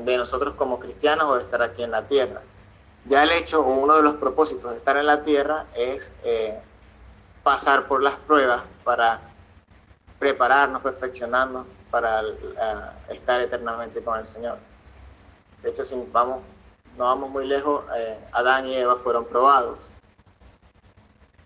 de 0.06 0.18
nosotros 0.18 0.56
como 0.56 0.80
cristianos 0.80 1.26
o 1.26 1.36
de 1.36 1.42
estar 1.42 1.62
aquí 1.62 1.84
en 1.84 1.92
la 1.92 2.06
tierra. 2.08 2.42
Ya 3.06 3.24
el 3.24 3.32
hecho 3.32 3.62
o 3.62 3.74
uno 3.76 3.96
de 3.96 4.04
los 4.04 4.16
propósitos 4.16 4.72
de 4.72 4.78
estar 4.78 4.98
en 4.98 5.06
la 5.06 5.24
tierra 5.24 5.66
es 5.74 6.14
eh, 6.24 6.60
pasar 7.44 7.88
por 7.88 8.04
las 8.04 8.16
pruebas 8.16 8.64
para 8.84 9.22
prepararnos, 10.20 10.82
perfeccionarnos 10.82 11.66
para 11.90 12.22
eh, 12.22 12.26
estar 13.10 13.40
eternamente 13.40 14.04
con 14.04 14.20
el 14.20 14.28
Señor. 14.28 14.58
De 15.64 15.70
hecho, 15.70 15.84
si 15.84 15.96
vamos, 16.12 16.42
no 16.98 17.06
vamos 17.06 17.30
muy 17.30 17.48
lejos, 17.48 17.86
eh, 17.98 18.20
Adán 18.34 18.68
y 18.68 18.76
Eva 18.76 18.98
fueron 18.98 19.26
probados. 19.26 19.92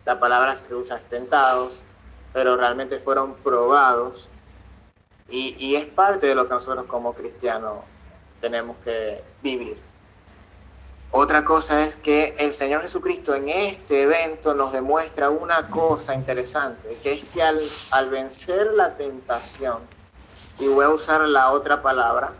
La 0.05 0.19
palabra 0.19 0.55
se 0.55 0.75
usa 0.75 0.99
tentados, 0.99 1.85
pero 2.33 2.57
realmente 2.57 2.97
fueron 2.97 3.35
probados 3.35 4.29
y, 5.29 5.75
es 5.75 5.85
parte 5.85 6.27
de 6.27 6.35
lo 6.35 6.45
que 6.45 6.53
nosotros 6.53 6.85
como 6.85 7.13
cristianos 7.13 7.79
tenemos 8.39 8.77
que 8.83 9.23
vivir. 9.41 9.77
Otra 11.11 11.43
cosa 11.45 11.83
es 11.83 11.95
que 11.97 12.35
el 12.39 12.51
Señor 12.51 12.81
Jesucristo 12.81 13.35
en 13.35 13.47
este 13.47 14.03
evento 14.03 14.53
nos 14.55 14.73
demuestra 14.73 15.29
una 15.29 15.69
cosa 15.69 16.15
interesante, 16.15 16.97
que 17.03 17.13
es 17.13 17.23
que 17.25 17.41
al, 17.41 18.09
vencer 18.09 18.73
la 18.73 18.97
tentación, 18.97 19.79
y 20.59 20.67
voy 20.67 20.85
a 20.85 20.89
usar 20.89 21.21
la 21.21 21.51
otra 21.51 21.81
palabra, 21.81 22.33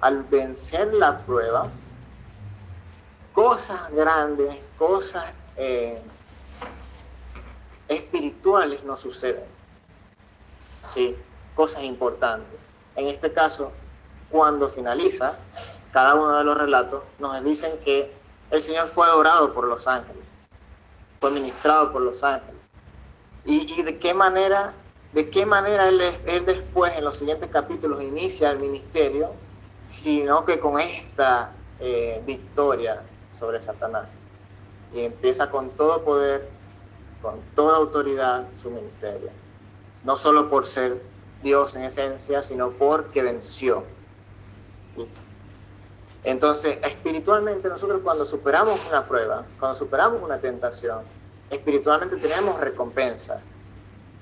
al 0.00 0.22
vencer 0.24 0.94
la 0.94 1.20
prueba, 1.22 1.68
cosas 3.32 3.90
grandes, 3.90 4.56
cosas 4.78 5.34
eh, 5.56 6.00
espirituales 7.88 8.82
nos 8.84 9.00
suceden. 9.00 9.44
Sí, 10.82 11.16
cosas 11.60 11.82
importantes. 11.82 12.58
En 12.96 13.06
este 13.06 13.34
caso, 13.34 13.70
cuando 14.30 14.66
finaliza 14.66 15.30
cada 15.92 16.14
uno 16.14 16.38
de 16.38 16.44
los 16.44 16.56
relatos, 16.56 17.02
nos 17.18 17.44
dicen 17.44 17.70
que 17.84 18.10
el 18.50 18.60
Señor 18.62 18.88
fue 18.88 19.06
adorado 19.06 19.52
por 19.52 19.68
los 19.68 19.86
ángeles, 19.86 20.24
fue 21.20 21.30
ministrado 21.32 21.92
por 21.92 22.00
los 22.00 22.24
ángeles. 22.24 22.58
¿Y, 23.44 23.82
de 23.82 23.98
qué 23.98 24.14
manera, 24.14 24.72
de 25.12 25.28
qué 25.28 25.44
manera 25.44 25.86
él, 25.86 26.00
él, 26.28 26.46
después, 26.46 26.94
en 26.96 27.04
los 27.04 27.18
siguientes 27.18 27.50
capítulos, 27.50 28.02
inicia 28.02 28.52
el 28.52 28.58
ministerio, 28.58 29.34
sino 29.82 30.46
que 30.46 30.58
con 30.60 30.80
esta 30.80 31.52
eh, 31.78 32.22
victoria 32.24 33.02
sobre 33.38 33.60
Satanás? 33.60 34.08
Y 34.94 35.00
empieza 35.02 35.50
con 35.50 35.68
todo 35.76 36.06
poder, 36.06 36.48
con 37.20 37.38
toda 37.54 37.76
autoridad 37.76 38.46
su 38.54 38.70
ministerio. 38.70 39.28
No 40.04 40.16
solo 40.16 40.48
por 40.48 40.66
ser 40.66 41.09
Dios 41.42 41.76
en 41.76 41.82
esencia, 41.82 42.42
sino 42.42 42.70
porque 42.72 43.22
venció 43.22 43.84
entonces, 46.22 46.78
espiritualmente 46.82 47.68
nosotros 47.68 48.00
cuando 48.02 48.24
superamos 48.24 48.88
una 48.88 49.06
prueba, 49.06 49.46
cuando 49.58 49.74
superamos 49.74 50.22
una 50.22 50.38
tentación, 50.38 51.02
espiritualmente 51.48 52.16
tenemos 52.16 52.60
recompensa. 52.60 53.40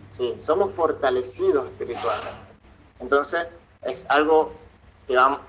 Sí, 0.09 0.37
somos 0.39 0.73
fortalecidos 0.73 1.65
espiritualmente. 1.65 2.55
Entonces, 3.01 3.49
es 3.83 4.07
algo 4.09 4.53
que 5.07 5.17
va 5.17 5.41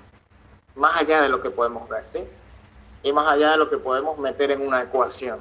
más 0.74 1.00
allá 1.00 1.22
de 1.22 1.28
lo 1.28 1.40
que 1.40 1.50
podemos 1.50 1.88
ver, 1.88 2.08
¿sí? 2.08 2.24
Y 3.02 3.12
más 3.12 3.26
allá 3.26 3.52
de 3.52 3.58
lo 3.58 3.70
que 3.70 3.78
podemos 3.78 4.18
meter 4.18 4.50
en 4.50 4.66
una 4.66 4.82
ecuación. 4.82 5.38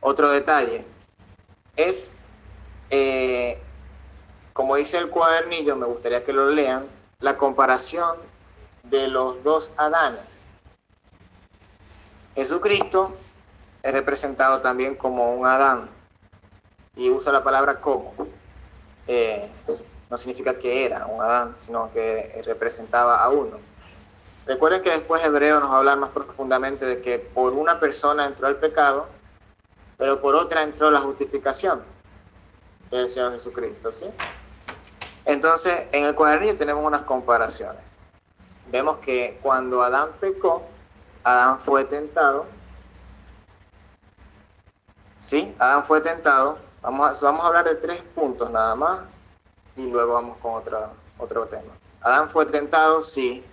Otro 0.00 0.30
detalle 0.30 0.86
es, 1.76 2.16
eh, 2.90 3.62
como 4.54 4.76
dice 4.76 4.98
el 4.98 5.10
cuadernillo, 5.10 5.74
me 5.74 5.84
gustaría 5.84 6.24
que 6.24 6.32
lo 6.32 6.48
lean, 6.48 6.86
la 7.18 7.36
comparación 7.36 8.16
de 8.84 9.08
los 9.08 9.42
dos 9.42 9.72
Adanes. 9.76 10.48
Jesucristo 12.36 13.16
es 13.82 13.92
representado 13.92 14.60
también 14.60 14.94
como 14.94 15.34
un 15.34 15.44
Adán 15.44 15.90
y 16.94 17.10
usa 17.10 17.32
la 17.32 17.42
palabra 17.42 17.80
como. 17.80 18.14
Eh, 19.08 19.50
no 20.08 20.16
significa 20.16 20.56
que 20.56 20.86
era 20.86 21.04
un 21.06 21.20
Adán, 21.20 21.56
sino 21.58 21.90
que 21.90 22.40
representaba 22.46 23.24
a 23.24 23.30
uno. 23.30 23.58
Recuerden 24.46 24.82
que 24.82 24.90
después 24.90 25.24
Hebreo 25.24 25.58
nos 25.58 25.70
va 25.70 25.74
a 25.74 25.78
hablar 25.78 25.98
más 25.98 26.10
profundamente 26.10 26.86
de 26.86 27.00
que 27.00 27.18
por 27.18 27.54
una 27.54 27.80
persona 27.80 28.24
entró 28.24 28.46
el 28.46 28.56
pecado, 28.56 29.08
pero 29.98 30.20
por 30.20 30.36
otra 30.36 30.62
entró 30.62 30.92
la 30.92 31.00
justificación, 31.00 31.82
el 32.92 33.10
Señor 33.10 33.32
Jesucristo, 33.32 33.90
¿sí? 33.90 34.06
Entonces, 35.24 35.88
en 35.92 36.04
el 36.04 36.14
cuadernillo 36.14 36.56
tenemos 36.56 36.84
unas 36.84 37.02
comparaciones 37.02 37.84
vemos 38.74 38.98
que 38.98 39.38
cuando 39.40 39.82
Adán 39.82 40.10
pecó, 40.18 40.66
Adán 41.22 41.58
fue 41.58 41.84
tentado. 41.84 42.46
¿Sí? 45.20 45.54
Adán 45.60 45.84
fue 45.84 46.00
tentado. 46.00 46.58
Vamos 46.82 47.22
a, 47.22 47.26
vamos 47.26 47.44
a 47.44 47.46
hablar 47.46 47.64
de 47.64 47.76
tres 47.76 48.02
puntos 48.16 48.50
nada 48.50 48.74
más 48.74 48.98
y 49.76 49.86
luego 49.86 50.14
vamos 50.14 50.38
con 50.38 50.54
otro, 50.54 51.46
tema. 51.46 51.72
Adán 52.00 52.28
fue 52.28 52.46
tentado, 52.46 53.00
sí. 53.00 53.44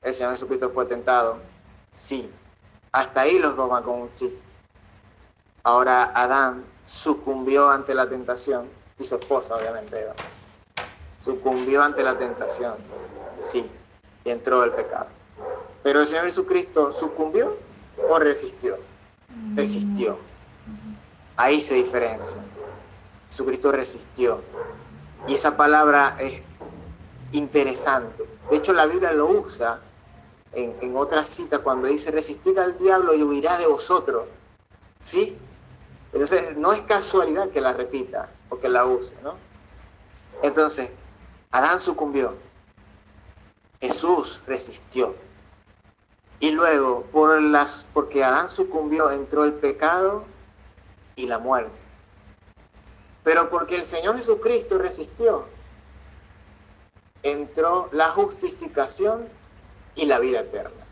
El 0.00 0.14
Señor 0.14 0.32
Jesucristo 0.32 0.70
fue 0.70 0.86
tentado, 0.86 1.38
sí. 1.92 2.32
Hasta 2.90 3.20
ahí 3.20 3.38
los 3.38 3.54
dos 3.56 3.68
van 3.68 3.84
con 3.84 4.00
un 4.00 4.08
sí. 4.10 4.40
Ahora 5.64 6.12
Adán 6.14 6.64
sucumbió 6.82 7.68
ante 7.68 7.94
la 7.94 8.08
tentación 8.08 8.68
y 8.98 9.04
su 9.04 9.16
esposa, 9.16 9.54
obviamente, 9.54 10.00
Eva. 10.00 10.14
Sucumbió 11.22 11.82
ante 11.82 12.02
la 12.02 12.18
tentación, 12.18 12.74
sí 13.40 13.70
y 14.24 14.30
entró 14.30 14.62
el 14.64 14.72
pecado. 14.72 15.06
Pero 15.82 16.00
el 16.00 16.06
Señor 16.06 16.24
Jesucristo 16.24 16.92
sucumbió 16.92 17.56
o 18.08 18.18
resistió. 18.18 18.78
Resistió. 19.54 20.18
Ahí 21.36 21.60
se 21.60 21.74
diferencia. 21.74 22.36
Jesucristo 23.28 23.72
resistió. 23.72 24.42
Y 25.26 25.34
esa 25.34 25.56
palabra 25.56 26.16
es 26.20 26.42
interesante. 27.32 28.24
De 28.50 28.56
hecho, 28.56 28.72
la 28.72 28.86
Biblia 28.86 29.12
lo 29.12 29.26
usa 29.26 29.80
en, 30.52 30.76
en 30.80 30.96
otra 30.96 31.24
cita 31.24 31.60
cuando 31.60 31.88
dice, 31.88 32.10
resistid 32.10 32.58
al 32.58 32.76
diablo 32.76 33.14
y 33.14 33.22
huirá 33.22 33.56
de 33.58 33.66
vosotros. 33.66 34.26
¿Sí? 35.00 35.36
Entonces, 36.12 36.56
no 36.56 36.72
es 36.72 36.82
casualidad 36.82 37.48
que 37.48 37.60
la 37.60 37.72
repita 37.72 38.28
o 38.50 38.58
que 38.58 38.68
la 38.68 38.84
use, 38.84 39.16
¿no? 39.22 39.34
Entonces, 40.42 40.90
Adán 41.52 41.78
sucumbió, 41.78 42.34
Jesús 43.80 44.40
resistió. 44.46 45.14
Y 46.40 46.52
luego, 46.52 47.04
por 47.12 47.40
las, 47.40 47.88
porque 47.92 48.24
Adán 48.24 48.48
sucumbió, 48.48 49.10
entró 49.10 49.44
el 49.44 49.52
pecado 49.52 50.24
y 51.14 51.26
la 51.26 51.38
muerte. 51.38 51.86
Pero 53.22 53.50
porque 53.50 53.76
el 53.76 53.84
Señor 53.84 54.16
Jesucristo 54.16 54.78
resistió, 54.78 55.46
entró 57.22 57.88
la 57.92 58.08
justificación 58.08 59.28
y 59.94 60.06
la 60.06 60.18
vida 60.18 60.40
eterna 60.40 60.84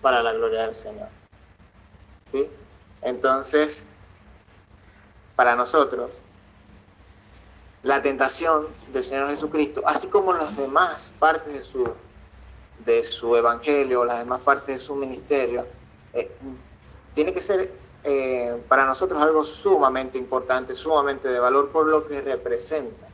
para 0.00 0.22
la 0.22 0.32
gloria 0.32 0.62
del 0.62 0.74
Señor. 0.74 1.08
¿Sí? 2.24 2.48
Entonces, 3.02 3.86
para 5.36 5.54
nosotros, 5.54 6.10
la 7.82 8.00
tentación 8.00 8.68
del 8.92 9.02
Señor 9.02 9.28
Jesucristo, 9.28 9.82
así 9.86 10.08
como 10.08 10.32
las 10.32 10.56
demás 10.56 11.12
partes 11.18 11.52
de 11.52 11.62
su, 11.62 11.88
de 12.84 13.02
su 13.02 13.34
evangelio, 13.36 14.04
las 14.04 14.20
demás 14.20 14.40
partes 14.40 14.74
de 14.74 14.78
su 14.78 14.94
ministerio, 14.94 15.66
eh, 16.12 16.30
tiene 17.12 17.32
que 17.32 17.40
ser 17.40 17.72
eh, 18.04 18.62
para 18.68 18.86
nosotros 18.86 19.20
algo 19.22 19.42
sumamente 19.42 20.16
importante, 20.16 20.74
sumamente 20.74 21.28
de 21.28 21.38
valor 21.40 21.70
por 21.70 21.88
lo 21.88 22.06
que 22.06 22.20
representa 22.20 23.08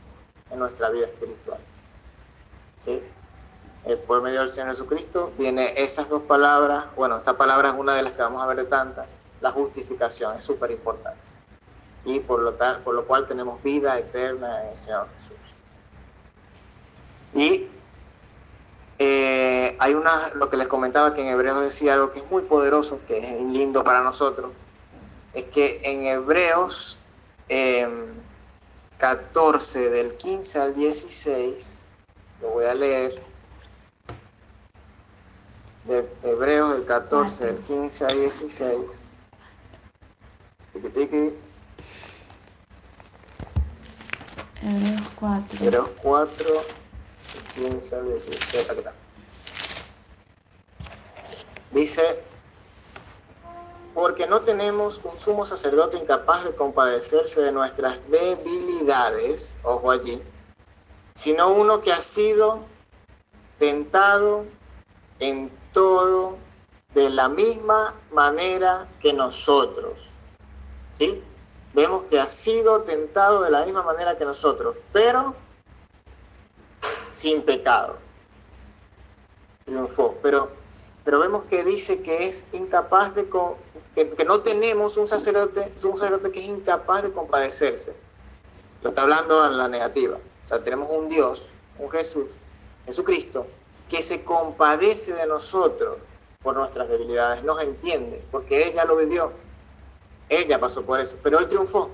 en 0.51 0.59
nuestra 0.59 0.89
vida 0.89 1.07
espiritual. 1.07 1.59
¿Sí? 2.79 3.01
Eh, 3.85 3.97
por 3.97 4.21
medio 4.21 4.39
del 4.39 4.49
Señor 4.49 4.69
Jesucristo 4.69 5.31
viene 5.37 5.73
esas 5.77 6.09
dos 6.09 6.23
palabras, 6.23 6.85
bueno, 6.95 7.17
esta 7.17 7.37
palabra 7.37 7.69
es 7.69 7.75
una 7.75 7.95
de 7.95 8.03
las 8.03 8.11
que 8.11 8.21
vamos 8.21 8.43
a 8.43 8.47
ver 8.47 8.57
de 8.57 8.65
tantas, 8.65 9.07
la 9.41 9.51
justificación 9.51 10.37
es 10.37 10.43
súper 10.43 10.69
importante 10.71 11.38
y 12.05 12.19
por 12.21 12.41
lo, 12.41 12.53
tal, 12.55 12.81
por 12.83 12.95
lo 12.95 13.05
cual 13.05 13.27
tenemos 13.27 13.61
vida 13.63 13.97
eterna 13.97 14.63
en 14.63 14.69
el 14.69 14.77
Señor 14.77 15.07
Jesús. 15.15 15.37
Y 17.33 17.67
eh, 18.97 19.75
hay 19.79 19.93
una, 19.93 20.11
lo 20.35 20.49
que 20.49 20.57
les 20.57 20.67
comentaba 20.67 21.13
que 21.13 21.21
en 21.21 21.27
Hebreos 21.27 21.61
decía 21.61 21.93
algo 21.93 22.11
que 22.11 22.19
es 22.19 22.29
muy 22.29 22.43
poderoso, 22.43 22.99
que 23.07 23.17
es 23.17 23.41
lindo 23.41 23.83
para 23.83 24.01
nosotros, 24.01 24.51
es 25.33 25.45
que 25.45 25.79
en 25.83 26.05
Hebreos 26.05 26.99
14 28.97 29.85
em, 29.85 29.91
del 29.91 30.17
15 30.17 30.59
al 30.59 30.73
16, 30.73 31.79
lo 32.41 32.49
voy 32.49 32.65
a 32.65 32.73
leer, 32.73 33.21
de 35.85 36.09
Hebreos 36.23 36.71
del 36.73 36.85
14 36.85 37.45
del 37.45 37.57
15 37.63 38.05
al 38.05 38.19
16, 38.19 39.05
Hebreos 44.61 45.07
4. 45.19 45.65
Hebreos 45.65 45.89
4, 46.01 46.65
15 47.55 47.95
al 47.95 48.07
17. 48.07 48.71
Aquí 48.71 48.79
está. 48.79 48.93
Dice, 51.71 52.23
porque 53.93 54.27
no 54.27 54.41
tenemos 54.41 55.01
un 55.03 55.17
sumo 55.17 55.45
sacerdote 55.45 55.97
incapaz 55.97 56.43
de 56.45 56.55
compadecerse 56.55 57.41
de 57.41 57.51
nuestras 57.51 58.09
debilidades, 58.09 59.57
ojo 59.63 59.91
allí, 59.91 60.21
sino 61.13 61.49
uno 61.49 61.79
que 61.79 61.91
ha 61.91 62.01
sido 62.01 62.65
tentado 63.57 64.45
en 65.19 65.51
todo 65.73 66.37
de 66.95 67.09
la 67.09 67.29
misma 67.29 67.93
manera 68.11 68.87
que 68.99 69.13
nosotros. 69.13 69.93
¿Sí? 70.91 71.23
Vemos 71.73 72.03
que 72.03 72.19
ha 72.19 72.27
sido 72.27 72.81
tentado 72.81 73.41
de 73.41 73.51
la 73.51 73.65
misma 73.65 73.83
manera 73.83 74.17
que 74.17 74.25
nosotros, 74.25 74.75
pero 74.91 75.35
sin 77.11 77.41
pecado. 77.41 77.97
Triunfó. 79.65 80.17
Pero, 80.21 80.51
pero 81.03 81.19
vemos 81.19 81.43
que 81.43 81.63
dice 81.63 82.01
que 82.01 82.27
es 82.27 82.45
incapaz 82.53 83.13
de... 83.15 83.29
Que, 83.95 84.09
que 84.11 84.25
no 84.25 84.39
tenemos 84.41 84.97
un 84.97 85.07
sacerdote, 85.07 85.73
un 85.83 85.97
sacerdote 85.97 86.31
que 86.31 86.39
es 86.39 86.47
incapaz 86.47 87.03
de 87.03 87.11
compadecerse. 87.11 87.95
Lo 88.81 88.89
está 88.89 89.01
hablando 89.01 89.45
en 89.45 89.57
la 89.57 89.67
negativa. 89.67 90.17
O 90.17 90.47
sea, 90.47 90.63
tenemos 90.63 90.89
un 90.89 91.09
Dios, 91.09 91.51
un 91.77 91.89
Jesús, 91.89 92.33
Jesucristo, 92.85 93.45
que 93.89 94.01
se 94.01 94.23
compadece 94.23 95.13
de 95.13 95.27
nosotros 95.27 95.97
por 96.41 96.55
nuestras 96.55 96.87
debilidades, 96.87 97.43
nos 97.43 97.61
entiende, 97.61 98.23
porque 98.31 98.63
Él 98.63 98.73
ya 98.73 98.85
lo 98.85 98.95
vivió 98.95 99.33
ella 100.29 100.59
pasó 100.59 100.85
por 100.85 100.99
eso, 100.99 101.17
pero 101.21 101.39
él 101.39 101.47
triunfó. 101.47 101.91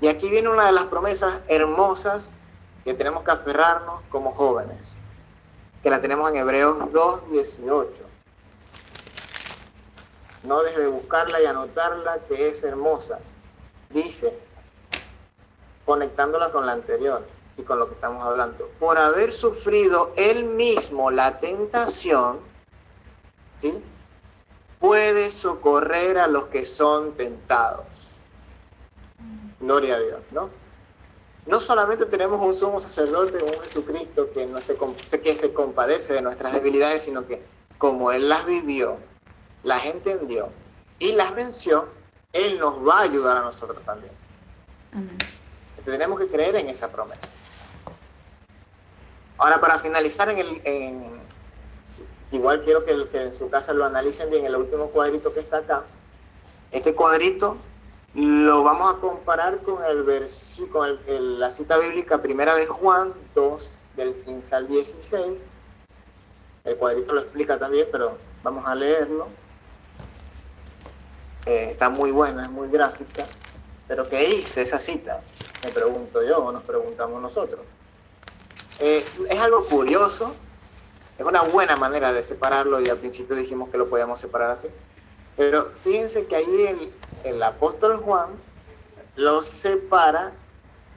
Y 0.00 0.08
aquí 0.08 0.28
viene 0.30 0.48
una 0.48 0.66
de 0.66 0.72
las 0.72 0.86
promesas 0.86 1.42
hermosas 1.48 2.32
que 2.84 2.94
tenemos 2.94 3.22
que 3.22 3.30
aferrarnos 3.30 4.02
como 4.10 4.34
jóvenes, 4.34 4.98
que 5.82 5.90
la 5.90 6.00
tenemos 6.00 6.30
en 6.30 6.36
Hebreos 6.36 6.78
2.18. 6.78 7.86
No 10.42 10.62
deje 10.62 10.80
de 10.80 10.88
buscarla 10.88 11.40
y 11.40 11.46
anotarla, 11.46 12.18
que 12.28 12.48
es 12.48 12.64
hermosa. 12.64 13.20
Dice, 13.90 14.38
conectándola 15.86 16.52
con 16.52 16.66
la 16.66 16.72
anterior 16.72 17.26
y 17.56 17.62
con 17.62 17.78
lo 17.78 17.88
que 17.88 17.94
estamos 17.94 18.26
hablando, 18.26 18.68
por 18.78 18.98
haber 18.98 19.32
sufrido 19.32 20.12
él 20.16 20.44
mismo 20.44 21.10
la 21.10 21.38
tentación, 21.38 22.40
¿sí? 23.56 23.82
Puede 24.84 25.30
socorrer 25.30 26.18
a 26.18 26.26
los 26.26 26.48
que 26.48 26.66
son 26.66 27.14
tentados. 27.16 28.16
Gloria 29.58 29.94
a 29.94 29.98
Dios, 29.98 30.20
¿no? 30.30 30.50
No 31.46 31.58
solamente 31.58 32.04
tenemos 32.04 32.38
un 32.38 32.52
sumo 32.52 32.78
sacerdote, 32.80 33.42
un 33.42 33.58
Jesucristo 33.62 34.30
que, 34.34 34.44
no 34.44 34.60
se, 34.60 34.76
que 35.22 35.32
se 35.32 35.54
compadece 35.54 36.12
de 36.12 36.20
nuestras 36.20 36.52
debilidades, 36.52 37.00
sino 37.00 37.26
que 37.26 37.42
como 37.78 38.12
Él 38.12 38.28
las 38.28 38.44
vivió, 38.44 38.98
las 39.62 39.86
entendió 39.86 40.50
y 40.98 41.12
las 41.14 41.34
venció, 41.34 41.88
Él 42.34 42.58
nos 42.58 42.86
va 42.86 42.98
a 42.98 43.02
ayudar 43.04 43.38
a 43.38 43.40
nosotros 43.40 43.82
también. 43.84 44.12
Entonces 44.92 45.94
tenemos 45.94 46.20
que 46.20 46.28
creer 46.28 46.56
en 46.56 46.68
esa 46.68 46.92
promesa. 46.92 47.32
Ahora, 49.38 49.62
para 49.62 49.78
finalizar 49.78 50.28
en 50.28 50.38
el, 50.38 50.62
en, 50.64 51.20
Igual 52.30 52.62
quiero 52.62 52.84
que, 52.84 52.92
en 53.12 53.32
su 53.32 53.48
casa 53.48 53.72
lo 53.74 53.84
analicen 53.84 54.30
bien, 54.30 54.44
el 54.44 54.56
último 54.56 54.88
cuadrito 54.90 55.32
que 55.32 55.40
está 55.40 55.58
acá. 55.58 55.84
Este 56.70 56.94
cuadrito 56.94 57.56
lo 58.14 58.62
vamos 58.62 58.94
a 58.94 58.98
comparar 58.98 59.62
con 59.62 59.84
el 59.84 60.02
versículo, 60.02 60.98
con 61.04 61.38
la 61.38 61.50
cita 61.50 61.78
bíblica 61.78 62.22
primera 62.22 62.54
de 62.54 62.66
Juan 62.66 63.12
2, 63.34 63.78
del 63.96 64.16
15 64.16 64.54
al 64.56 64.68
16. 64.68 65.50
El 66.64 66.76
cuadrito 66.76 67.12
lo 67.12 67.20
explica 67.20 67.58
también, 67.58 67.86
pero 67.92 68.16
vamos 68.42 68.66
a 68.66 68.74
leerlo. 68.74 69.28
Eh, 71.46 71.68
está 71.70 71.90
muy 71.90 72.10
buena, 72.10 72.44
es 72.44 72.50
muy 72.50 72.68
gráfica. 72.68 73.26
Pero 73.86 74.08
¿qué 74.08 74.18
dice 74.18 74.62
esa 74.62 74.78
cita? 74.78 75.22
Me 75.62 75.70
pregunto 75.70 76.22
yo 76.22 76.38
o 76.38 76.52
nos 76.52 76.62
preguntamos 76.62 77.20
nosotros. 77.20 77.60
Eh, 78.78 79.04
es 79.28 79.40
algo 79.40 79.64
curioso 79.66 80.34
es 81.18 81.24
una 81.24 81.42
buena 81.42 81.76
manera 81.76 82.12
de 82.12 82.24
separarlo 82.24 82.80
y 82.80 82.88
al 82.88 82.98
principio 82.98 83.36
dijimos 83.36 83.68
que 83.68 83.78
lo 83.78 83.88
podíamos 83.88 84.20
separar 84.20 84.50
así. 84.50 84.68
Pero 85.36 85.70
fíjense 85.82 86.26
que 86.26 86.36
ahí 86.36 86.92
el, 87.24 87.42
apóstol 87.42 87.98
Juan 87.98 88.30
lo 89.16 89.42
separa 89.42 90.32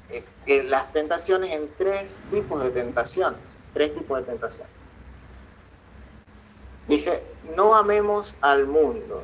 eh, 0.09 0.63
las 0.69 0.91
tentaciones 0.91 1.53
en 1.55 1.69
tres 1.77 2.19
tipos 2.31 2.63
de 2.63 2.71
tentaciones. 2.71 3.59
Tres 3.73 3.93
tipos 3.93 4.19
de 4.19 4.25
tentaciones. 4.25 4.73
Dice, 6.87 7.23
no 7.55 7.75
amemos 7.75 8.37
al 8.41 8.65
mundo. 8.65 9.23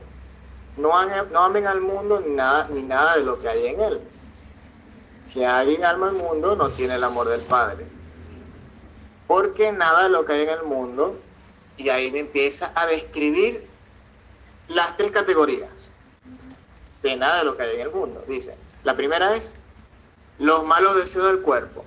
No, 0.77 0.89
no 1.31 1.39
amen 1.43 1.67
al 1.67 1.81
mundo 1.81 2.21
ni 2.21 2.33
nada, 2.33 2.67
ni 2.69 2.81
nada 2.81 3.17
de 3.17 3.23
lo 3.23 3.39
que 3.39 3.49
hay 3.49 3.67
en 3.67 3.81
él. 3.81 4.01
Si 5.23 5.43
alguien 5.43 5.85
ama 5.85 6.09
al 6.09 6.13
mundo, 6.13 6.55
no 6.55 6.69
tiene 6.69 6.95
el 6.95 7.03
amor 7.03 7.29
del 7.29 7.41
Padre 7.41 7.92
porque 9.33 9.71
nada 9.71 10.03
de 10.03 10.09
lo 10.11 10.25
que 10.25 10.33
hay 10.33 10.41
en 10.43 10.49
el 10.49 10.61
mundo, 10.61 11.19
y 11.75 11.89
ahí 11.89 12.11
me 12.11 12.19
empieza 12.19 12.71
a 12.75 12.85
describir 12.85 13.67
las 14.67 14.95
tres 14.95 15.09
categorías 15.09 15.91
de 17.01 17.17
nada 17.17 17.39
de 17.39 17.45
lo 17.45 17.57
que 17.57 17.63
hay 17.63 17.75
en 17.77 17.81
el 17.81 17.89
mundo. 17.89 18.23
Dice, 18.27 18.55
la 18.83 18.95
primera 18.95 19.35
es 19.35 19.55
los 20.37 20.63
malos 20.65 20.97
deseos 20.97 21.25
del 21.25 21.41
cuerpo. 21.41 21.83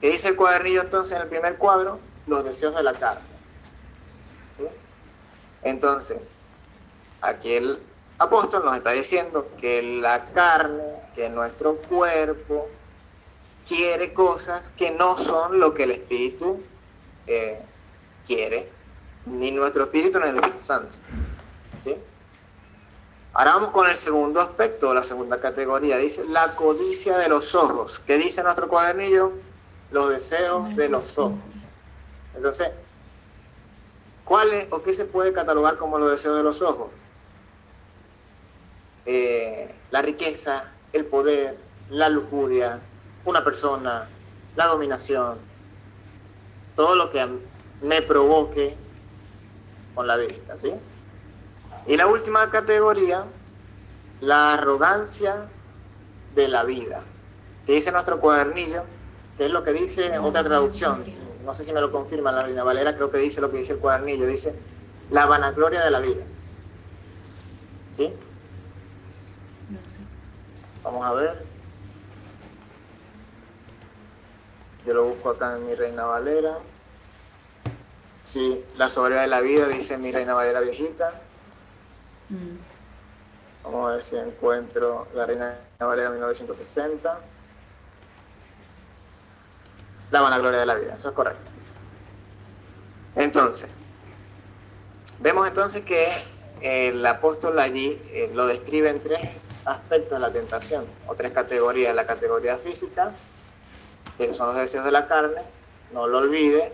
¿Qué 0.00 0.08
dice 0.08 0.28
el 0.28 0.36
cuadernillo 0.36 0.80
entonces 0.80 1.14
en 1.14 1.24
el 1.24 1.28
primer 1.28 1.58
cuadro? 1.58 2.00
Los 2.26 2.44
deseos 2.44 2.74
de 2.74 2.82
la 2.82 2.98
carne. 2.98 3.28
Entonces, 5.64 6.18
aquí 7.20 7.56
el 7.56 7.78
apóstol 8.16 8.64
nos 8.64 8.74
está 8.74 8.92
diciendo 8.92 9.50
que 9.60 9.82
la 10.00 10.30
carne, 10.32 10.82
que 11.14 11.28
nuestro 11.28 11.76
cuerpo, 11.76 12.70
quiere 13.66 14.12
cosas 14.12 14.70
que 14.76 14.90
no 14.92 15.16
son 15.16 15.58
lo 15.58 15.74
que 15.74 15.84
el 15.84 15.92
Espíritu 15.92 16.60
eh, 17.26 17.62
quiere, 18.26 18.68
ni 19.26 19.50
nuestro 19.52 19.84
Espíritu 19.84 20.18
ni 20.18 20.28
el 20.28 20.34
Espíritu 20.34 20.58
Santo. 20.58 20.98
¿sí? 21.80 21.96
Ahora 23.32 23.54
vamos 23.54 23.70
con 23.70 23.88
el 23.88 23.96
segundo 23.96 24.40
aspecto, 24.40 24.94
la 24.94 25.02
segunda 25.02 25.40
categoría. 25.40 25.96
Dice 25.98 26.24
la 26.26 26.54
codicia 26.54 27.18
de 27.18 27.28
los 27.28 27.54
ojos. 27.56 28.00
¿Qué 28.06 28.16
dice 28.16 28.44
nuestro 28.44 28.68
cuadernillo? 28.68 29.32
Los 29.90 30.10
deseos 30.10 30.74
de 30.76 30.88
los 30.88 31.18
ojos. 31.18 31.38
Entonces, 32.36 32.70
¿cuál 34.24 34.52
es 34.52 34.68
o 34.70 34.82
qué 34.82 34.92
se 34.92 35.04
puede 35.04 35.32
catalogar 35.32 35.78
como 35.78 35.98
los 35.98 36.12
deseos 36.12 36.36
de 36.36 36.42
los 36.44 36.62
ojos? 36.62 36.90
Eh, 39.06 39.74
la 39.90 40.00
riqueza, 40.00 40.72
el 40.92 41.06
poder, 41.06 41.58
la 41.90 42.08
lujuria, 42.08 42.80
una 43.24 43.42
persona, 43.42 44.08
la 44.56 44.66
dominación, 44.66 45.38
todo 46.74 46.96
lo 46.96 47.10
que 47.10 47.26
me 47.82 48.02
provoque 48.02 48.76
con 49.94 50.06
la 50.06 50.16
vista, 50.16 50.56
¿sí? 50.56 50.72
Y 51.86 51.96
la 51.96 52.06
última 52.06 52.50
categoría, 52.50 53.24
la 54.20 54.54
arrogancia 54.54 55.48
de 56.34 56.48
la 56.48 56.64
vida, 56.64 57.02
que 57.66 57.72
dice 57.72 57.92
nuestro 57.92 58.20
cuadernillo, 58.20 58.84
que 59.36 59.46
es 59.46 59.50
lo 59.50 59.62
que 59.62 59.72
dice 59.72 60.18
otra 60.18 60.42
traducción, 60.42 61.04
no 61.44 61.52
sé 61.52 61.64
si 61.64 61.72
me 61.72 61.80
lo 61.80 61.92
confirma 61.92 62.32
la 62.32 62.42
Reina 62.42 62.64
Valera, 62.64 62.94
creo 62.94 63.10
que 63.10 63.18
dice 63.18 63.40
lo 63.40 63.50
que 63.50 63.58
dice 63.58 63.74
el 63.74 63.78
cuadernillo, 63.78 64.26
dice 64.26 64.58
la 65.10 65.26
vanagloria 65.26 65.84
de 65.84 65.90
la 65.90 66.00
vida. 66.00 66.24
¿Sí? 67.90 68.12
Vamos 70.82 71.04
a 71.06 71.12
ver. 71.12 71.53
Yo 74.86 74.94
lo 74.94 75.04
busco 75.04 75.30
acá 75.30 75.56
en 75.56 75.66
mi 75.66 75.74
Reina 75.74 76.04
Valera. 76.04 76.58
Sí, 78.22 78.64
la 78.76 78.88
soberbia 78.88 79.22
de 79.22 79.28
la 79.28 79.40
vida, 79.40 79.66
dice 79.66 79.98
mi 79.98 80.12
Reina 80.12 80.34
Valera 80.34 80.60
viejita. 80.60 81.20
Mm. 82.28 82.56
Vamos 83.64 83.88
a 83.88 83.94
ver 83.94 84.02
si 84.02 84.16
encuentro 84.16 85.08
la 85.14 85.26
Reina 85.26 85.58
Valera 85.78 86.10
1960. 86.10 87.20
La 90.10 90.20
vanagloria 90.20 90.60
de 90.60 90.66
la 90.66 90.74
vida, 90.74 90.94
eso 90.94 91.08
es 91.08 91.14
correcto. 91.14 91.52
Entonces, 93.16 93.68
vemos 95.20 95.48
entonces 95.48 95.82
que 95.82 96.06
el 96.60 97.04
apóstol 97.06 97.58
allí 97.58 98.00
eh, 98.12 98.30
lo 98.34 98.46
describe 98.46 98.90
en 98.90 99.00
tres 99.00 99.20
aspectos 99.64 100.18
de 100.18 100.20
la 100.20 100.32
tentación, 100.32 100.86
o 101.06 101.14
tres 101.14 101.32
categorías. 101.32 101.94
La 101.94 102.06
categoría 102.06 102.56
física, 102.58 103.12
que 104.18 104.32
son 104.32 104.48
los 104.48 104.56
deseos 104.56 104.84
de 104.84 104.92
la 104.92 105.06
carne, 105.06 105.42
no 105.92 106.06
lo 106.06 106.18
olvide, 106.18 106.72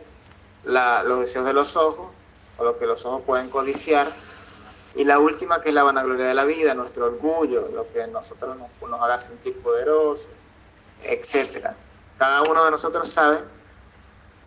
los 0.64 1.20
deseos 1.20 1.46
de 1.46 1.52
los 1.52 1.76
ojos, 1.76 2.10
o 2.58 2.64
lo 2.64 2.78
que 2.78 2.86
los 2.86 3.04
ojos 3.04 3.22
pueden 3.24 3.48
codiciar, 3.48 4.06
y 4.94 5.04
la 5.04 5.18
última 5.18 5.60
que 5.60 5.68
es 5.68 5.74
la 5.74 5.84
vanagloria 5.84 6.26
de 6.26 6.34
la 6.34 6.44
vida, 6.44 6.74
nuestro 6.74 7.06
orgullo, 7.06 7.68
lo 7.68 7.90
que 7.92 8.06
nosotros 8.08 8.56
nos, 8.56 8.90
nos 8.90 9.02
haga 9.02 9.18
sentir 9.20 9.60
poderosos, 9.62 10.28
etc. 11.02 11.68
Cada 12.18 12.42
uno 12.42 12.64
de 12.64 12.70
nosotros 12.72 13.08
sabe 13.08 13.38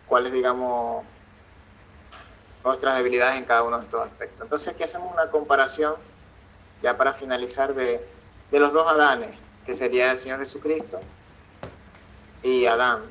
cuáles, 0.06 0.32
digamos, 0.32 1.04
nuestras 2.62 2.96
debilidades 2.96 3.38
en 3.38 3.44
cada 3.46 3.62
uno 3.62 3.78
de 3.78 3.84
estos 3.84 4.02
aspectos. 4.02 4.42
Entonces 4.42 4.68
aquí 4.68 4.82
hacemos 4.82 5.12
una 5.12 5.30
comparación, 5.30 5.94
ya 6.82 6.96
para 6.96 7.12
finalizar, 7.12 7.74
de, 7.74 8.06
de 8.50 8.60
los 8.60 8.72
dos 8.72 8.90
Adanes, 8.92 9.36
que 9.64 9.74
sería 9.74 10.10
el 10.10 10.16
Señor 10.16 10.38
Jesucristo 10.38 11.00
y 12.44 12.66
Adán. 12.66 13.02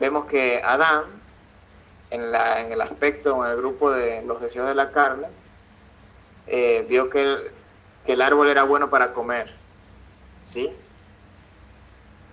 Vemos 0.00 0.24
que 0.24 0.60
Adán, 0.64 1.04
en, 2.10 2.32
la, 2.32 2.60
en 2.62 2.72
el 2.72 2.80
aspecto, 2.80 3.44
en 3.44 3.52
el 3.52 3.58
grupo 3.58 3.92
de 3.92 4.22
los 4.22 4.40
deseos 4.40 4.66
de 4.66 4.74
la 4.74 4.90
carne, 4.90 5.28
eh, 6.46 6.84
vio 6.88 7.08
que 7.10 7.22
el, 7.22 7.52
que 8.04 8.14
el 8.14 8.22
árbol 8.22 8.48
era 8.48 8.64
bueno 8.64 8.90
para 8.90 9.12
comer, 9.12 9.54
¿sí? 10.40 10.74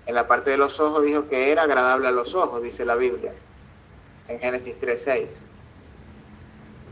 En 0.06 0.16
la 0.16 0.28
parte 0.28 0.50
de 0.50 0.58
los 0.58 0.80
ojos 0.80 1.04
dijo 1.04 1.28
que 1.28 1.52
era 1.52 1.64
agradable 1.64 2.08
a 2.08 2.12
los 2.12 2.36
ojos, 2.36 2.64
dice 2.64 2.86
la 2.86 2.96
Biblia, 2.96 3.34
en 4.28 4.40
Génesis 4.40 4.80
3.6. 4.80 5.48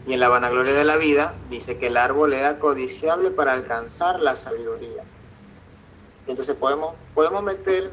Y 0.08 0.14
en 0.14 0.20
la 0.20 0.30
vanagloria 0.30 0.74
de 0.74 0.86
la 0.86 0.98
vida 0.98 1.36
dice 1.50 1.78
que 1.78 1.88
el 1.88 1.98
árbol 1.98 2.34
era 2.34 2.60
codiciable 2.60 3.32
para 3.32 3.54
alcanzar 3.54 4.20
la 4.20 4.36
sabiduría. 4.36 5.04
entonces 6.28 6.56
podemos, 6.56 6.96
podemos 7.14 7.44
meter 7.44 7.92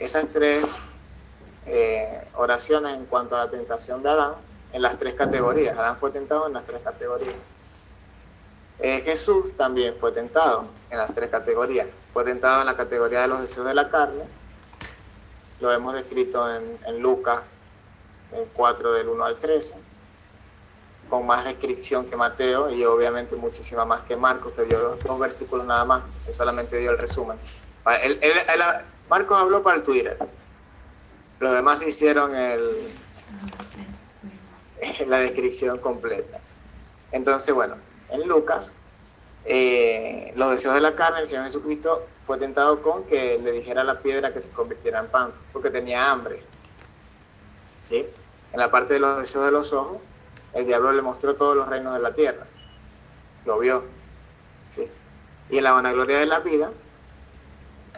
esas 0.00 0.30
tres 0.30 0.82
eh, 1.66 2.26
oraciones 2.34 2.94
en 2.94 3.06
cuanto 3.06 3.36
a 3.36 3.44
la 3.44 3.50
tentación 3.50 4.02
de 4.02 4.10
Adán 4.10 4.34
en 4.72 4.82
las 4.82 4.98
tres 4.98 5.14
categorías. 5.14 5.78
Adán 5.78 5.96
fue 5.98 6.10
tentado 6.10 6.46
en 6.46 6.54
las 6.54 6.64
tres 6.64 6.80
categorías. 6.82 7.36
Eh, 8.78 9.00
Jesús 9.02 9.54
también 9.56 9.94
fue 9.98 10.10
tentado 10.10 10.66
en 10.90 10.98
las 10.98 11.14
tres 11.14 11.30
categorías. 11.30 11.86
Fue 12.12 12.24
tentado 12.24 12.60
en 12.60 12.66
la 12.66 12.76
categoría 12.76 13.20
de 13.20 13.28
los 13.28 13.40
deseos 13.40 13.66
de 13.66 13.74
la 13.74 13.88
carne. 13.88 14.24
Lo 15.60 15.70
hemos 15.70 15.94
descrito 15.94 16.52
en, 16.54 16.78
en 16.86 17.00
Lucas 17.00 17.40
en 18.32 18.46
4 18.54 18.92
del 18.94 19.08
1 19.08 19.24
al 19.24 19.38
13 19.38 19.90
con 21.10 21.26
más 21.26 21.44
descripción 21.44 22.06
que 22.06 22.16
Mateo 22.16 22.70
y 22.70 22.84
obviamente 22.84 23.34
muchísima 23.34 23.84
más 23.84 24.02
que 24.02 24.16
Marcos, 24.16 24.52
que 24.52 24.64
dio 24.64 24.96
dos, 24.96 25.18
versículos 25.18 25.66
nada 25.66 25.84
más, 25.84 26.02
que 26.24 26.32
solamente 26.32 26.78
dio 26.78 26.92
el 26.92 26.98
resumen. 26.98 27.36
Ah, 27.84 27.96
Marcos 29.10 29.40
habló 29.40 29.60
para 29.60 29.76
el 29.76 29.82
Twitter, 29.82 30.16
los 31.40 31.52
demás 31.52 31.82
hicieron 31.82 32.32
el, 32.32 32.92
la 35.06 35.18
descripción 35.18 35.78
completa. 35.78 36.38
Entonces, 37.10 37.52
bueno, 37.52 37.74
en 38.10 38.28
Lucas, 38.28 38.72
eh, 39.46 40.32
los 40.36 40.52
deseos 40.52 40.76
de 40.76 40.80
la 40.80 40.94
carne, 40.94 41.18
el 41.18 41.26
Señor 41.26 41.46
Jesucristo 41.46 42.06
fue 42.22 42.38
tentado 42.38 42.82
con 42.82 43.02
que 43.04 43.36
le 43.38 43.50
dijera 43.50 43.82
la 43.82 44.00
piedra 44.00 44.32
que 44.32 44.40
se 44.40 44.52
convirtiera 44.52 45.00
en 45.00 45.08
pan, 45.08 45.32
porque 45.52 45.70
tenía 45.70 46.12
hambre. 46.12 46.44
¿Sí? 47.82 48.06
En 48.52 48.60
la 48.60 48.70
parte 48.70 48.94
de 48.94 49.00
los 49.00 49.18
deseos 49.18 49.44
de 49.44 49.50
los 49.50 49.72
ojos, 49.72 49.98
el 50.52 50.66
diablo 50.66 50.92
le 50.92 51.02
mostró 51.02 51.34
todos 51.34 51.56
los 51.56 51.68
reinos 51.68 51.94
de 51.94 52.00
la 52.00 52.14
tierra. 52.14 52.46
Lo 53.44 53.58
vio. 53.58 53.84
¿sí? 54.62 54.88
Y 55.50 55.58
en 55.58 55.64
la 55.64 55.72
vanagloria 55.72 56.20
de 56.20 56.26
la 56.26 56.38
vida, 56.38 56.70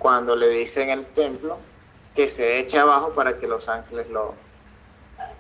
cuando 0.01 0.37
le 0.37 0.49
dice 0.49 0.83
en 0.83 0.91
el 0.91 1.07
templo 1.07 1.59
que 2.15 2.29
se 2.29 2.59
eche 2.59 2.79
abajo 2.79 3.13
para 3.15 3.39
que 3.39 3.47
los 3.47 3.69
ángeles 3.69 4.09
lo, 4.11 4.35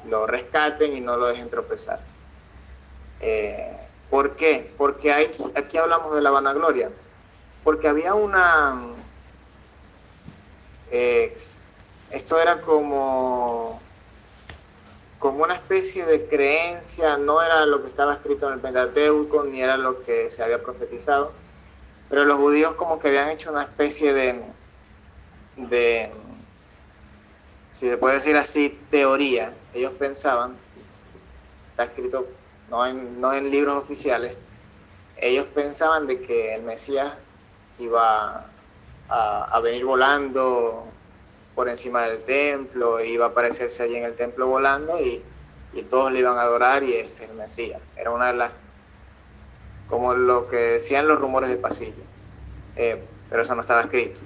lo 0.08 0.26
rescaten 0.26 0.96
y 0.96 1.00
no 1.00 1.16
lo 1.16 1.28
dejen 1.28 1.50
tropezar. 1.50 2.00
Eh, 3.20 3.76
¿Por 4.10 4.36
qué? 4.36 4.72
Porque 4.76 5.12
hay, 5.12 5.28
aquí 5.56 5.78
hablamos 5.78 6.14
de 6.14 6.22
la 6.22 6.30
vanagloria. 6.30 6.90
Porque 7.64 7.88
había 7.88 8.14
una... 8.14 8.80
Eh, 10.90 11.36
esto 12.10 12.38
era 12.38 12.60
como 12.60 13.80
como 15.22 15.44
una 15.44 15.54
especie 15.54 16.04
de 16.04 16.26
creencia, 16.26 17.16
no 17.16 17.40
era 17.40 17.64
lo 17.64 17.80
que 17.80 17.88
estaba 17.88 18.12
escrito 18.12 18.48
en 18.48 18.54
el 18.54 18.60
Pentateuco, 18.60 19.44
ni 19.44 19.62
era 19.62 19.76
lo 19.76 20.02
que 20.04 20.28
se 20.32 20.42
había 20.42 20.60
profetizado, 20.60 21.30
pero 22.12 22.26
los 22.26 22.36
judíos 22.36 22.72
como 22.72 22.98
que 22.98 23.08
habían 23.08 23.30
hecho 23.30 23.50
una 23.50 23.62
especie 23.62 24.12
de, 24.12 24.42
de 25.56 26.12
si 27.70 27.88
se 27.88 27.96
puede 27.96 28.16
decir 28.16 28.36
así, 28.36 28.78
teoría. 28.90 29.50
Ellos 29.72 29.92
pensaban, 29.92 30.54
está 30.84 31.84
escrito 31.84 32.28
no 32.68 32.84
en, 32.84 33.18
no 33.18 33.32
en 33.32 33.50
libros 33.50 33.76
oficiales, 33.76 34.36
ellos 35.16 35.46
pensaban 35.54 36.06
de 36.06 36.20
que 36.20 36.54
el 36.54 36.64
Mesías 36.64 37.14
iba 37.78 38.44
a, 39.08 39.44
a 39.50 39.60
venir 39.60 39.86
volando 39.86 40.86
por 41.54 41.70
encima 41.70 42.02
del 42.02 42.24
templo, 42.24 43.02
iba 43.02 43.24
a 43.24 43.28
aparecerse 43.30 43.84
allí 43.84 43.96
en 43.96 44.04
el 44.04 44.16
templo 44.16 44.48
volando 44.48 45.00
y, 45.00 45.24
todos 45.88 46.12
le 46.12 46.18
iban 46.18 46.36
a 46.36 46.42
adorar 46.42 46.82
y 46.82 46.92
es 46.92 47.20
el 47.20 47.32
Mesías. 47.32 47.80
Era 47.96 48.10
una 48.10 48.26
de 48.26 48.34
las, 48.34 48.50
como 49.88 50.12
lo 50.12 50.46
que 50.46 50.56
decían 50.56 51.08
los 51.08 51.18
rumores 51.18 51.48
de 51.48 51.56
pasillo, 51.56 52.01
eh, 52.76 53.02
pero 53.28 53.42
eso 53.42 53.54
no 53.54 53.60
estaba 53.60 53.82
escrito. 53.82 54.22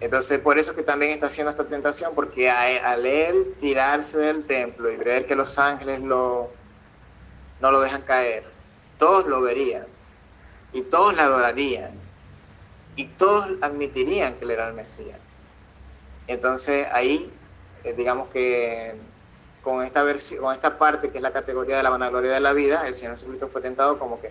Entonces, 0.00 0.38
por 0.40 0.58
eso 0.58 0.74
que 0.74 0.82
también 0.82 1.12
está 1.12 1.26
haciendo 1.26 1.50
esta 1.50 1.66
tentación, 1.66 2.14
porque 2.14 2.50
al 2.50 3.06
él 3.06 3.54
tirarse 3.58 4.18
del 4.18 4.44
templo 4.44 4.90
y 4.90 4.96
ver 4.96 5.24
que 5.24 5.34
los 5.34 5.58
ángeles 5.58 6.00
lo, 6.00 6.50
no 7.60 7.70
lo 7.70 7.80
dejan 7.80 8.02
caer, 8.02 8.44
todos 8.98 9.26
lo 9.26 9.40
verían 9.40 9.86
y 10.72 10.82
todos 10.82 11.14
le 11.14 11.22
adorarían 11.22 11.92
y 12.96 13.06
todos 13.06 13.48
admitirían 13.62 14.34
que 14.34 14.44
él 14.44 14.50
era 14.50 14.68
el 14.68 14.74
Mesías. 14.74 15.18
Entonces 16.26 16.86
ahí, 16.92 17.32
eh, 17.84 17.94
digamos 17.94 18.28
que 18.28 18.94
con 19.62 19.82
esta, 19.82 20.02
versión, 20.02 20.42
con 20.42 20.52
esta 20.52 20.78
parte 20.78 21.10
que 21.10 21.18
es 21.18 21.22
la 21.22 21.32
categoría 21.32 21.78
de 21.78 21.82
la 21.82 21.90
vanagloria 21.90 22.32
de 22.32 22.40
la 22.40 22.52
vida, 22.52 22.86
el 22.86 22.94
Señor 22.94 23.14
Jesucristo 23.14 23.48
fue 23.48 23.62
tentado 23.62 23.98
como 23.98 24.20
que, 24.20 24.30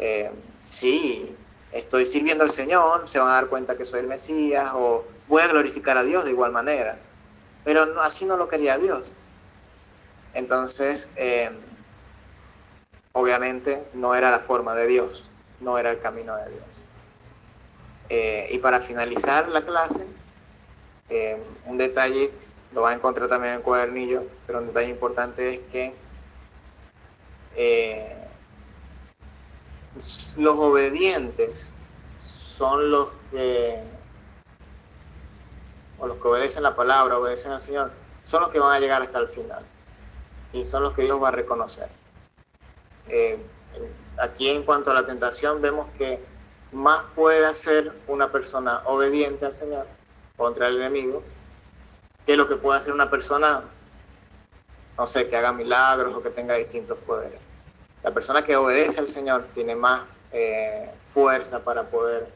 eh, 0.00 0.30
sí, 0.62 1.36
estoy 1.72 2.06
sirviendo 2.06 2.44
al 2.44 2.50
Señor, 2.50 3.08
se 3.08 3.18
van 3.18 3.28
a 3.28 3.34
dar 3.34 3.48
cuenta 3.48 3.76
que 3.76 3.84
soy 3.84 4.00
el 4.00 4.06
Mesías, 4.06 4.70
o 4.74 5.04
voy 5.28 5.42
a 5.42 5.48
glorificar 5.48 5.96
a 5.96 6.04
Dios 6.04 6.24
de 6.24 6.30
igual 6.30 6.52
manera. 6.52 6.98
Pero 7.64 7.86
no, 7.86 8.00
así 8.00 8.24
no 8.24 8.36
lo 8.36 8.48
quería 8.48 8.78
Dios. 8.78 9.14
Entonces, 10.34 11.10
eh, 11.16 11.50
obviamente 13.12 13.82
no 13.94 14.14
era 14.14 14.30
la 14.30 14.38
forma 14.38 14.74
de 14.74 14.86
Dios, 14.86 15.30
no 15.60 15.78
era 15.78 15.90
el 15.90 16.00
camino 16.00 16.36
de 16.36 16.48
Dios. 16.50 16.62
y 18.50 18.58
para 18.58 18.80
finalizar 18.80 19.48
la 19.48 19.62
clase, 19.62 20.06
eh, 21.10 21.42
un 21.64 21.78
detalle, 21.78 22.30
lo 22.72 22.82
va 22.82 22.90
a 22.90 22.94
encontrar 22.94 23.28
también 23.28 23.54
en 23.54 23.58
el 23.58 23.64
cuadernillo, 23.64 24.24
pero 24.46 24.58
un 24.58 24.66
detalle 24.66 24.90
importante 24.90 25.54
es 25.54 25.60
que 25.70 25.94
eh, 27.56 28.17
los 29.94 30.54
obedientes 30.56 31.74
son 32.18 32.90
los 32.90 33.10
que, 33.30 33.82
o 35.98 36.06
los 36.06 36.16
que 36.18 36.28
obedecen 36.28 36.62
la 36.62 36.76
palabra, 36.76 37.18
obedecen 37.18 37.52
al 37.52 37.60
Señor, 37.60 37.92
son 38.24 38.42
los 38.42 38.50
que 38.50 38.58
van 38.58 38.72
a 38.72 38.80
llegar 38.80 39.02
hasta 39.02 39.18
el 39.18 39.28
final. 39.28 39.64
Y 40.52 40.64
son 40.64 40.82
los 40.82 40.92
que 40.94 41.02
Dios 41.02 41.22
va 41.22 41.28
a 41.28 41.32
reconocer. 41.32 41.88
Eh, 43.08 43.38
aquí 44.20 44.50
en 44.50 44.64
cuanto 44.64 44.90
a 44.90 44.94
la 44.94 45.06
tentación 45.06 45.60
vemos 45.60 45.86
que 45.96 46.22
más 46.72 47.04
puede 47.14 47.46
hacer 47.46 47.92
una 48.06 48.30
persona 48.30 48.82
obediente 48.84 49.46
al 49.46 49.52
Señor 49.52 49.86
contra 50.36 50.68
el 50.68 50.76
enemigo 50.76 51.22
que 52.26 52.36
lo 52.36 52.46
que 52.46 52.56
puede 52.56 52.78
hacer 52.78 52.92
una 52.92 53.08
persona, 53.08 53.62
no 54.98 55.06
sé, 55.06 55.28
que 55.28 55.36
haga 55.36 55.52
milagros 55.54 56.14
o 56.14 56.22
que 56.22 56.28
tenga 56.28 56.54
distintos 56.56 56.98
poderes. 56.98 57.40
La 58.02 58.12
persona 58.12 58.42
que 58.42 58.56
obedece 58.56 59.00
al 59.00 59.08
Señor 59.08 59.46
tiene 59.52 59.74
más 59.74 60.02
eh, 60.32 60.90
fuerza 61.06 61.64
para 61.64 61.84
poder 61.90 62.28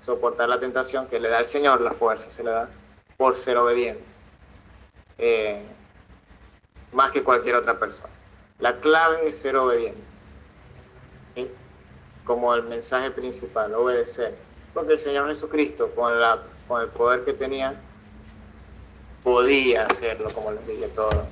soportar 0.00 0.48
la 0.48 0.58
tentación 0.58 1.06
que 1.06 1.20
le 1.20 1.28
da 1.28 1.38
el 1.38 1.46
Señor, 1.46 1.80
la 1.80 1.92
fuerza 1.92 2.30
se 2.30 2.42
le 2.42 2.50
da 2.50 2.68
por 3.16 3.36
ser 3.36 3.56
obediente, 3.56 4.14
eh, 5.18 5.62
más 6.92 7.10
que 7.10 7.22
cualquier 7.22 7.54
otra 7.54 7.78
persona. 7.78 8.12
La 8.58 8.80
clave 8.80 9.28
es 9.28 9.38
ser 9.38 9.56
obediente 9.56 10.14
como 12.24 12.54
el 12.54 12.64
mensaje 12.64 13.10
principal, 13.10 13.74
obedecer. 13.74 14.34
Porque 14.72 14.94
el 14.94 14.98
Señor 14.98 15.28
Jesucristo, 15.28 15.90
con, 15.94 16.18
la, 16.18 16.42
con 16.66 16.82
el 16.82 16.88
poder 16.88 17.24
que 17.24 17.32
tenía, 17.32 17.74
podía 19.22 19.86
hacerlo, 19.86 20.32
como 20.32 20.50
les 20.50 20.66
dije, 20.66 20.88
todo 20.88 21.26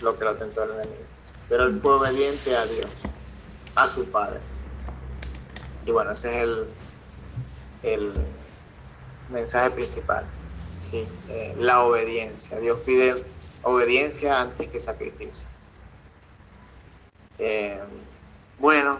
lo 0.00 0.18
que 0.18 0.24
lo 0.24 0.36
tentó 0.36 0.64
el 0.64 0.70
enemigo. 0.70 1.04
Pero 1.48 1.64
él 1.64 1.78
fue 1.80 1.94
obediente 1.94 2.56
a 2.56 2.66
Dios, 2.66 2.86
a 3.74 3.88
su 3.88 4.04
Padre. 4.10 4.40
Y 5.86 5.90
bueno, 5.90 6.12
ese 6.12 6.34
es 6.36 6.42
el, 6.42 6.68
el 7.82 8.12
mensaje 9.30 9.70
principal, 9.70 10.24
¿sí? 10.78 11.06
Eh, 11.28 11.54
la 11.58 11.82
obediencia. 11.82 12.58
Dios 12.58 12.78
pide 12.84 13.24
obediencia 13.62 14.40
antes 14.40 14.68
que 14.68 14.80
sacrificio. 14.80 15.48
Eh, 17.38 17.80
bueno, 18.58 18.98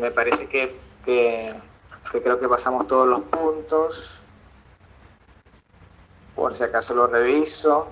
me 0.00 0.10
parece 0.10 0.48
que, 0.48 0.72
creo 1.04 2.38
que 2.38 2.48
pasamos 2.48 2.86
todos 2.86 3.06
los 3.06 3.20
puntos. 3.20 4.26
Por 6.34 6.54
si 6.54 6.64
acaso 6.64 6.94
lo 6.94 7.06
reviso. 7.06 7.88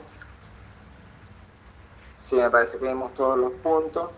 Sí, 2.17 2.37
me 2.37 2.51
parece 2.51 2.79
que 2.79 2.89
vimos 2.89 3.15
todos 3.15 3.39
los 3.39 3.53
puntos. 3.53 4.11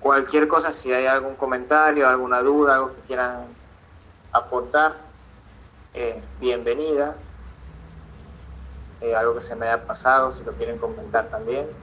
Cualquier 0.00 0.46
cosa, 0.46 0.70
si 0.72 0.92
hay 0.92 1.06
algún 1.06 1.36
comentario, 1.36 2.06
alguna 2.06 2.40
duda, 2.42 2.74
algo 2.76 2.94
que 2.94 3.02
quieran 3.02 3.56
aportar, 4.32 4.94
eh, 5.94 6.22
bienvenida. 6.38 7.16
Eh, 9.00 9.14
algo 9.14 9.34
que 9.34 9.42
se 9.42 9.56
me 9.56 9.66
haya 9.66 9.86
pasado, 9.86 10.32
si 10.32 10.44
lo 10.44 10.56
quieren 10.56 10.78
comentar 10.78 11.28
también. 11.28 11.76